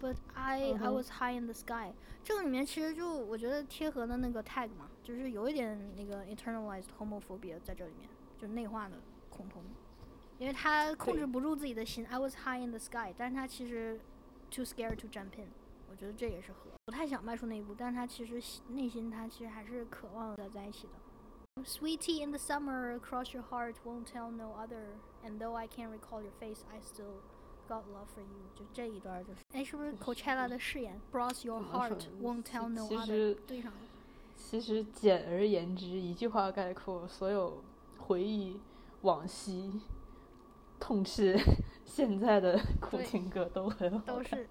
[0.00, 1.92] but I、I was high in the sky。
[2.24, 8.96] 这个里面其实就我觉得贴合的那个 tag 嘛，就是有一点那个 internalized homophobia 在这里面，就内化的
[9.30, 9.62] 恐同，
[10.38, 14.00] 因为他控制不住自己的心，I was high in the sky，但是他其实
[14.50, 15.48] too scared to jump in。
[15.96, 21.64] 我觉得这也是和，不太想迈出那一步，但是他其实内心他其实还是渴望的在一起的。
[21.64, 24.98] Sweet tea in the summer, across your heart, won't tell no other.
[25.24, 27.22] And though I can't recall your face, I still
[27.66, 28.44] got love for you.
[28.54, 33.38] 就这一段就是，哎，是不是 Coachella 的誓言？Cross your heart, won't tell no other 实。
[33.46, 33.78] 对上了。
[34.36, 37.64] 其实简而言之，一句话概括所有
[37.96, 38.60] 回忆
[39.00, 39.80] 往昔、
[40.78, 41.38] 痛斥
[41.86, 44.04] 现在的苦情歌都很好。
[44.04, 44.46] 都是，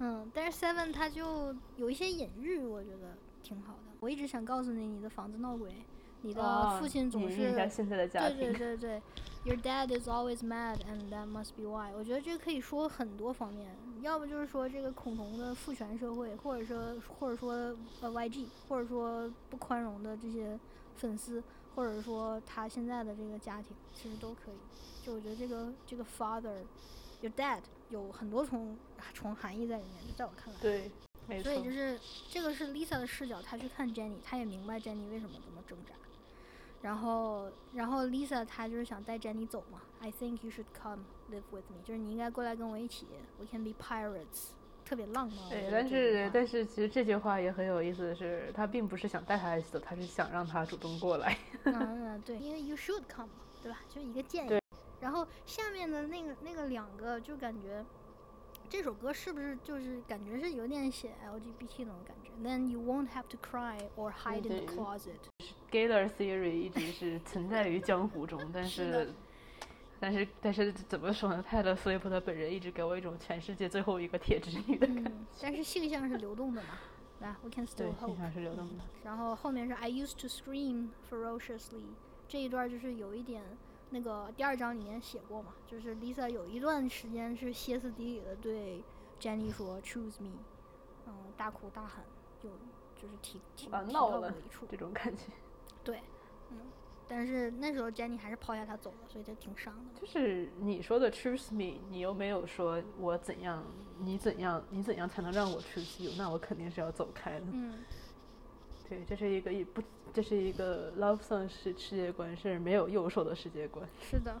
[0.00, 3.78] 嗯，但是 Seven 它就有一些隐喻，我觉得挺好的。
[4.00, 5.72] 我一直想告诉你，你的房子闹鬼，
[6.22, 8.52] 你的啊父亲总是一下现在的家对对。
[8.52, 9.02] 对对
[9.44, 11.92] ，Your dad is always mad, and that must be why。
[11.96, 17.52] 我觉得这可以说很多方面，要不就是说这个恐同的父权社会，或者说或者说
[18.00, 20.56] 呃 YG，或者说不宽容的这些
[20.94, 21.42] 粉丝，
[21.74, 25.04] 或者说他现在的这个家庭，其实都可以。
[25.04, 26.54] 就我觉得这个这个 father,
[27.20, 27.60] your dad
[27.90, 28.76] 有很多重
[29.14, 30.60] 重含义在里面，就在我看来。
[30.60, 30.90] 对，
[31.26, 31.52] 没错所。
[31.52, 31.98] 以就是
[32.30, 35.94] 这个是 Lisa 的视角，她去看 Jenny，她也明白 Jenny 为什么这么挣扎。
[36.80, 39.82] 然后，然后 Lisa 她就是想带 Jenny 走嘛。
[40.00, 43.06] I think you should come live with me，就是你应该过来跟我一起
[43.40, 44.50] ，we can be pirates
[44.84, 45.48] 特别浪漫。
[45.48, 51.36] 对，但是但是其实这句话也很有意思的是，她并不是想带他一起走，她是想让他主动过来。
[51.64, 53.28] 嗯，对，因为 you should come，
[53.60, 53.80] 对吧？
[53.88, 54.57] 就是一个建议。
[55.00, 57.84] 然后下面的那个那个两个就感觉。
[58.70, 65.16] 这首歌是不是就是感觉是有点写 LGBT 那种感觉？Then you won't have to cry or hide in the closet。
[65.70, 69.14] Gayer theory 一直是存在于江湖中，但是，
[69.98, 71.42] 但是，但是怎么说呢？
[71.42, 75.12] 泰勒·斯威夫特本人一直给我一种全世界最后一个铁直女的感觉。
[75.40, 76.68] 但是性向是流动的嘛？
[77.20, 78.08] 来，We can still hope。
[78.08, 78.84] 性向是流动的。
[79.02, 81.86] 然后后面是 I used to scream ferociously，
[82.28, 83.42] 这一段就是有一点。
[83.90, 88.82] 那个第二章里面写过嘛，就是 Lisa 有一段时间是歇斯底里的对
[89.20, 90.32] Jenny 说 Choose me，
[91.06, 92.04] 嗯，大哭大喊，
[92.42, 92.50] 就
[93.00, 94.32] 就是提提啊闹了
[94.70, 95.24] 这种感觉。
[95.82, 96.00] 对，
[96.50, 96.58] 嗯，
[97.08, 100.00] 但是那时候 Jenny 还是抛下他走了，所以就挺伤的。
[100.00, 103.64] 就是你说的 Choose me，你又没有说我怎样，
[104.00, 106.12] 你怎样，你怎样才能让我 Choose you？
[106.18, 107.46] 那我肯定是要走开的。
[107.52, 107.78] 嗯。
[108.88, 109.82] 对，这是一个一不，
[110.12, 113.86] 这是一个 love song 是世界观，是没有右手的世界观。
[114.00, 114.40] 是的，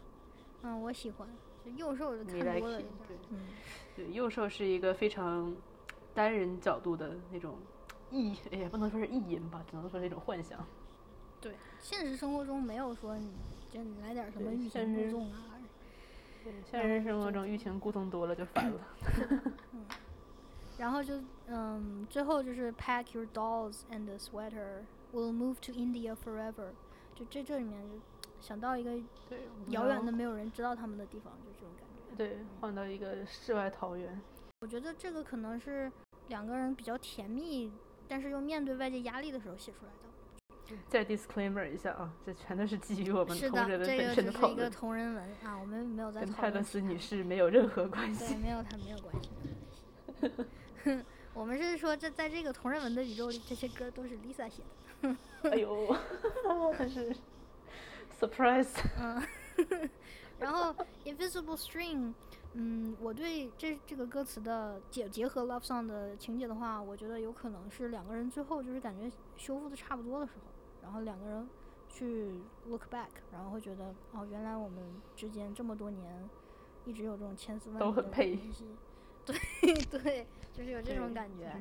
[0.62, 1.28] 嗯，我喜欢，
[1.64, 2.78] 就右手的看多了。
[3.06, 3.38] 对，嗯，
[3.94, 5.54] 对，右手是一个非常
[6.14, 7.56] 单人角度的那种
[8.10, 10.64] 意，也不能说是意淫吧，只能说是一种幻想。
[11.40, 13.30] 对，现实生活中没有说你
[13.70, 15.54] 就你来点什么欲擒故纵啊。
[16.42, 18.80] 对，现实生活中欲擒故纵多了就烦了。
[19.72, 19.84] 嗯。
[20.78, 24.82] 然后就嗯，最后就是 pack your dolls and the sweater,
[25.12, 26.70] we'll move to India forever。
[27.14, 27.98] 就这这里面就
[28.40, 28.92] 想到一个
[29.68, 32.16] 遥远的没有人知道他们的地方，就这种感觉。
[32.16, 34.20] 对，换到一个世外桃源。
[34.60, 35.90] 我觉得这个可能是
[36.28, 37.72] 两个人比较甜蜜，
[38.06, 40.76] 但是又面对外界压力的时候写出来的。
[40.86, 44.30] 再 disclaimer 一下啊，这全都是基于我们同人的本身的讨论。
[44.30, 48.34] 是的，这个是一个同人文啊，我们没有在跟泰勒斯女士没有任何关系。
[48.34, 51.04] 对，没有，他没有关系。
[51.32, 54.87] 我们是说，这在这个同人文的宇宙里，这些歌都是 Lisa 写的。
[55.42, 55.96] 哎呦，
[56.78, 57.14] 真是
[58.20, 58.74] surprise。
[58.98, 59.22] 嗯，
[60.38, 60.74] 然后
[61.04, 62.12] Invisible String，
[62.54, 70.42] 嗯，我对这这个歌词的结结合 Love Song 的情节的话，我觉得有可能是两个人最后就是感觉修复的差不多的时候，
[70.82, 71.48] 然后两个人
[71.88, 72.32] 去
[72.66, 74.82] look back，然后会觉得哦，原来我们
[75.14, 76.28] 之间这么多年
[76.84, 78.64] 一直有这种千丝万缕的联系。
[79.32, 81.52] 对 对，就是有这种感觉。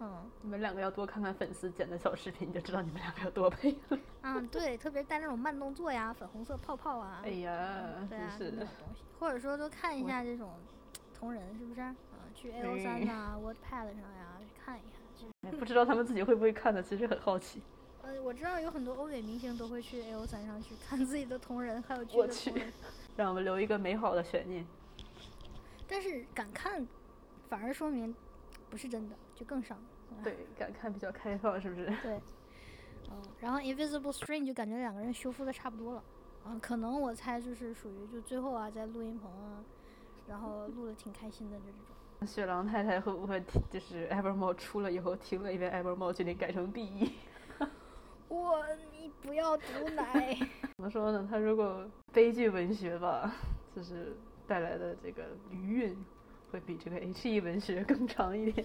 [0.00, 3.98] 嗯，你们两个要多看看粉丝剪的小视频，你就知道你们两个有多配了。
[4.22, 7.20] 嗯，对，特别带那种慢动作呀、粉红色泡泡啊。
[7.24, 10.52] 哎呀，对啊，那种东西，或者说多看一下这种
[11.18, 11.80] 同人，是不是？
[11.80, 11.94] 啊，
[12.34, 15.58] 去 A O 三 呐、WordPad 上呀去看一看。
[15.58, 17.62] 不知道他们自己会不会看的，其实很好奇。
[18.02, 22.72] 呃，我知道有很多欧美明星都会去 A O 三上去看自己的同人，还有剧的同人。
[23.16, 24.66] 让我们留一个美好的悬念。
[25.86, 26.86] 但是敢看。
[27.54, 28.12] 反而说明
[28.68, 29.78] 不是真的，就更伤。
[30.24, 31.86] 对，敢看比较开放，是不是？
[32.02, 32.20] 对。
[33.12, 36.02] 嗯，然后 Invisible String 就感觉两个人修复的差不多了。
[36.46, 39.62] 嗯，可能我猜就是属于就最后啊，在录音棚啊，
[40.26, 42.26] 然后录的挺开心的，就这种。
[42.26, 43.62] 雪狼太太会不会听？
[43.70, 47.12] 就是 Evermore 出了以后听了一遍 Evermore，决定改成 BE？
[48.26, 50.36] 我，你不要毒奶。
[50.76, 51.24] 怎么说呢？
[51.30, 53.32] 他如果悲剧文学吧，
[53.76, 56.04] 就是带来的这个余韵。
[56.54, 58.64] 会比这个 H E 文学更长一点，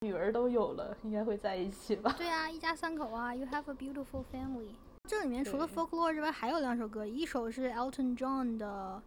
[0.00, 2.12] 女儿都有了，应该会在一起吧？
[2.18, 4.72] 对啊，一家三口啊，You have a beautiful family。
[5.04, 9.00] 这里面除了 folklore 之外，还有两首歌，一首是 Elton John 的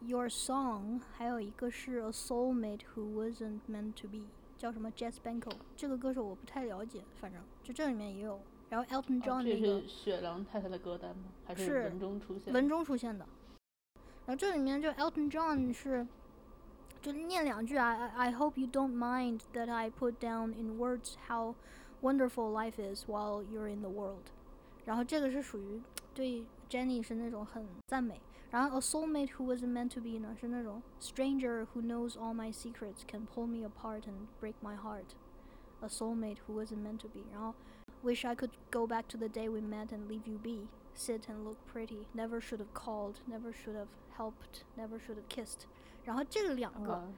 [0.00, 4.22] Your Song，还有一个是 A Soulmate Who Wasn't Meant to Be，
[4.56, 5.52] 叫什么 Jess Benko。
[5.76, 8.40] 这个歌手我不太了解，反正就这里面也有。
[8.70, 11.24] 然后 Elton John 那个是雪狼太太的歌单吗？
[11.44, 12.50] 还是文中出现？
[12.54, 13.26] 文中出现的。
[14.24, 16.06] 然后这里面就 Elton John 是。
[17.03, 21.55] 就念两句啊，I hope you don't mind that I put down in words how
[22.01, 24.31] wonderful life is while you're in the world。
[24.85, 25.81] 然后这个是属于
[26.13, 28.19] 对 Jenny 是那种很赞美。
[28.51, 33.27] 然后 A soulmate who wasn't meant to be 呢是那种 Stranger who knows all my secrets can
[33.27, 37.23] pull me apart and break my heart。A soulmate who wasn't meant to be。
[37.31, 37.53] 然后
[38.01, 40.67] Wish I could go back to the day we met and leave you be.
[40.94, 42.06] Sit and look pretty.
[42.12, 43.16] Never should have called.
[43.26, 44.62] Never should have helped.
[44.76, 45.66] Never should have kissed.
[46.04, 47.08] 然后这两个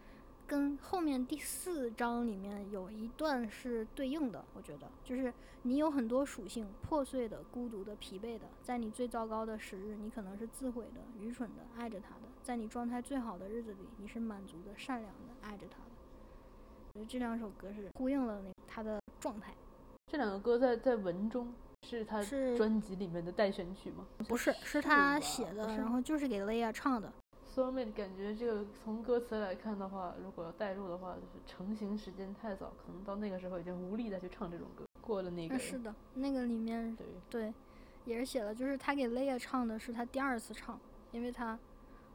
[0.47, 15.91] 跟后面第四章里面有一段是对应的，我觉得就是你有很多属性，破碎的、孤独的、疲惫的，在你最糟糕的时日，你可能是自毁的、愚蠢的、爱着他的；在你状态最好的日子里，你是满足的、善良的、爱着他的。
[16.95, 19.53] 我觉得这两首歌是呼应了那他的状态。
[20.07, 21.53] 这两个歌在在文中
[21.89, 22.21] 是他
[22.57, 24.05] 专辑里面的待选曲吗？
[24.27, 27.13] 不是，是他写的，然后就是给雷亚唱的。
[27.55, 34.85] soulmate 感觉这个从歌词来看的话，如果要代入的话，就是成型时间太早，可能到那个时候已经无力再去唱这种歌。
[35.01, 37.55] 过了那个，是的，那个里面对对，
[38.05, 40.79] 也是写了，就是他给 Leia 唱的是他第二次唱，
[41.13, 41.57] 因为他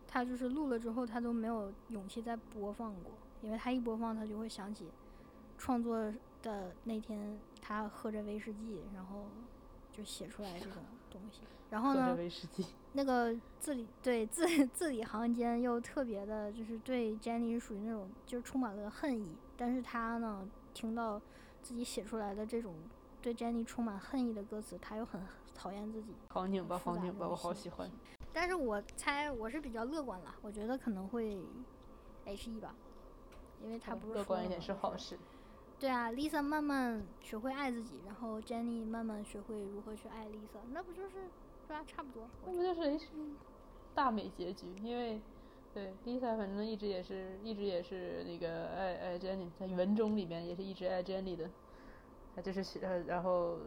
[0.06, 4.90] 他就是录了之后他都没有勇气再播放过，因为他一播放他就会想起
[5.58, 6.14] 创作
[6.44, 9.26] 的那天他喝着威士忌，然后
[9.92, 11.42] 就写出来这种东西。
[11.70, 12.18] 然后呢，
[12.94, 21.22] 那个字里对字 字里行间又特别的，就是对 Jenny 是属于那种就是充满了恨意，但是他呢听到。
[21.64, 22.74] 自己写出来的这种
[23.22, 25.22] 对 Jenny 充满恨意的歌词，他又很
[25.54, 26.16] 讨厌自己。
[26.30, 27.88] 好拧吧，好拧吧，我好喜欢。
[28.34, 31.40] 但是我猜我是比较乐观了，我觉得可能会
[32.26, 32.74] H E 吧，
[33.64, 35.20] 因为他不是乐观一点是好事。
[35.82, 41.16] 对啊，Lisa 慢慢学会爱自己，然后 Jenny 慢慢学会如何去爱 Lisa，那不就是
[41.68, 41.84] 对吧？
[41.88, 42.30] 差不多。
[42.46, 43.36] 那不就是 E
[43.96, 44.68] 大美结局？
[44.84, 45.20] 因为
[45.74, 51.50] 对，Lisa 反正一直也是，一直也是那个爱爱 Jenny，在文中里面也是一直爱 Jenny 的，
[52.36, 53.58] 他就是呃，然后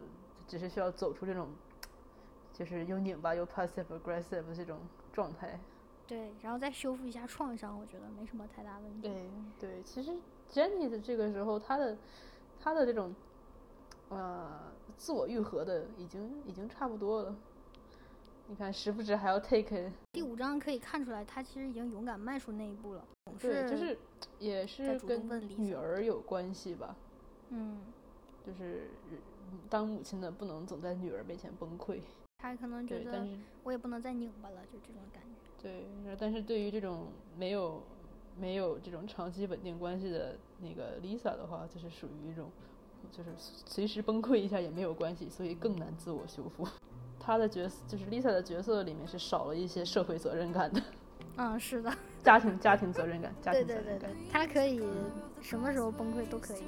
[0.47, 1.49] 只是需要走出这种，
[2.53, 4.79] 就是又拧巴又 passive aggressive 的这种
[5.11, 5.59] 状态。
[6.07, 9.09] 对，然后再修复一下创伤，我觉得没什么太大问题。
[9.09, 10.15] 对对，其实
[10.51, 11.97] Jenny 的这个时候，他的
[12.59, 13.13] 他的这种
[14.09, 17.35] 呃自我愈合的已经已经差不多了。
[18.47, 19.91] 你看，时不时还要 take。
[20.11, 23.03] 第五章可以看出来，他其实已经勇敢迈出那一步了。
[23.39, 23.97] 对，就是
[24.37, 25.27] 也是跟
[25.57, 26.95] 女儿有关系吧。
[27.49, 27.79] 嗯，
[28.45, 28.87] 就是
[29.67, 31.99] 当母亲的不能总在女儿面前崩溃。
[32.37, 33.27] 他可能觉得，
[33.63, 35.63] 我也不能再拧巴了，就这种感觉。
[35.63, 37.81] 对，但是对于这种没有
[38.39, 42.49] 没有这种长期稳定关系的那个 Lisa 的话，就是属于一种，
[43.11, 46.67] 就是随时崩溃一下也没有关系，所以更难自我修复。
[47.19, 50.81] 她的角色就是 Lisa 的角色里面是少了一些社会责任感的。
[51.37, 51.91] 嗯，是的。
[52.23, 54.09] 家庭家庭责任感，家庭责任感。
[54.31, 54.81] 她可以
[55.41, 56.63] 什么时候崩溃都可以。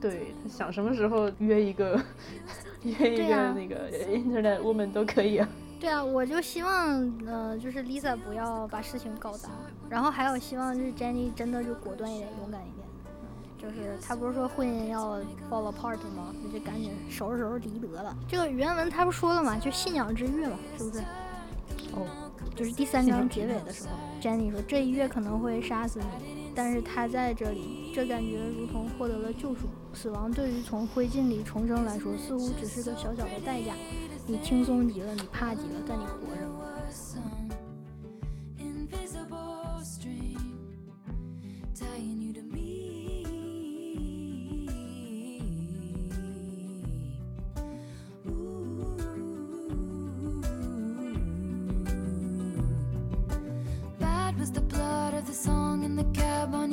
[0.00, 2.00] 对他想什么时候约一个
[2.84, 5.48] 约一个那个 Internet woman 都可以啊。
[5.80, 9.48] 对啊，我就希望呃，就是 Lisa 不要把事情搞砸，
[9.88, 12.86] 然后还有希望就是 Jenny 真的就果断一点，勇敢一点。
[13.58, 15.18] 就是他不是说婚姻要
[15.50, 16.34] fall apart 吗？
[16.42, 18.14] 那就赶紧收拾收拾离得了。
[18.28, 19.58] 这个原文他不说了吗？
[19.58, 21.00] 就信仰之月嘛，是不是？
[21.92, 22.06] 哦，
[22.54, 29.66] 就是第三章结尾的时候，Jenny 说这一月可能会杀死你，但是他在这里，这感觉如同获得了救赎。
[29.92, 33.74] 死亡对于从灰烬里重生来说，似乎只是个小小的代价。
[34.30, 36.48] 你轻松极了，你怕极了，但你活着。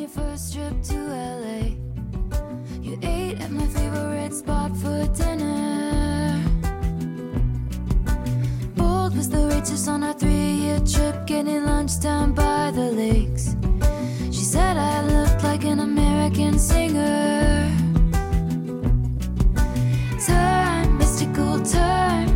[0.08, 1.76] first trip to LA.
[2.82, 5.97] You ate at my favorite spot for dinner.
[9.70, 13.56] just on our three-year trip, getting lunch down by the lakes.
[14.32, 17.70] She said I looked like an American singer.
[20.26, 22.27] Turn, mystical turn.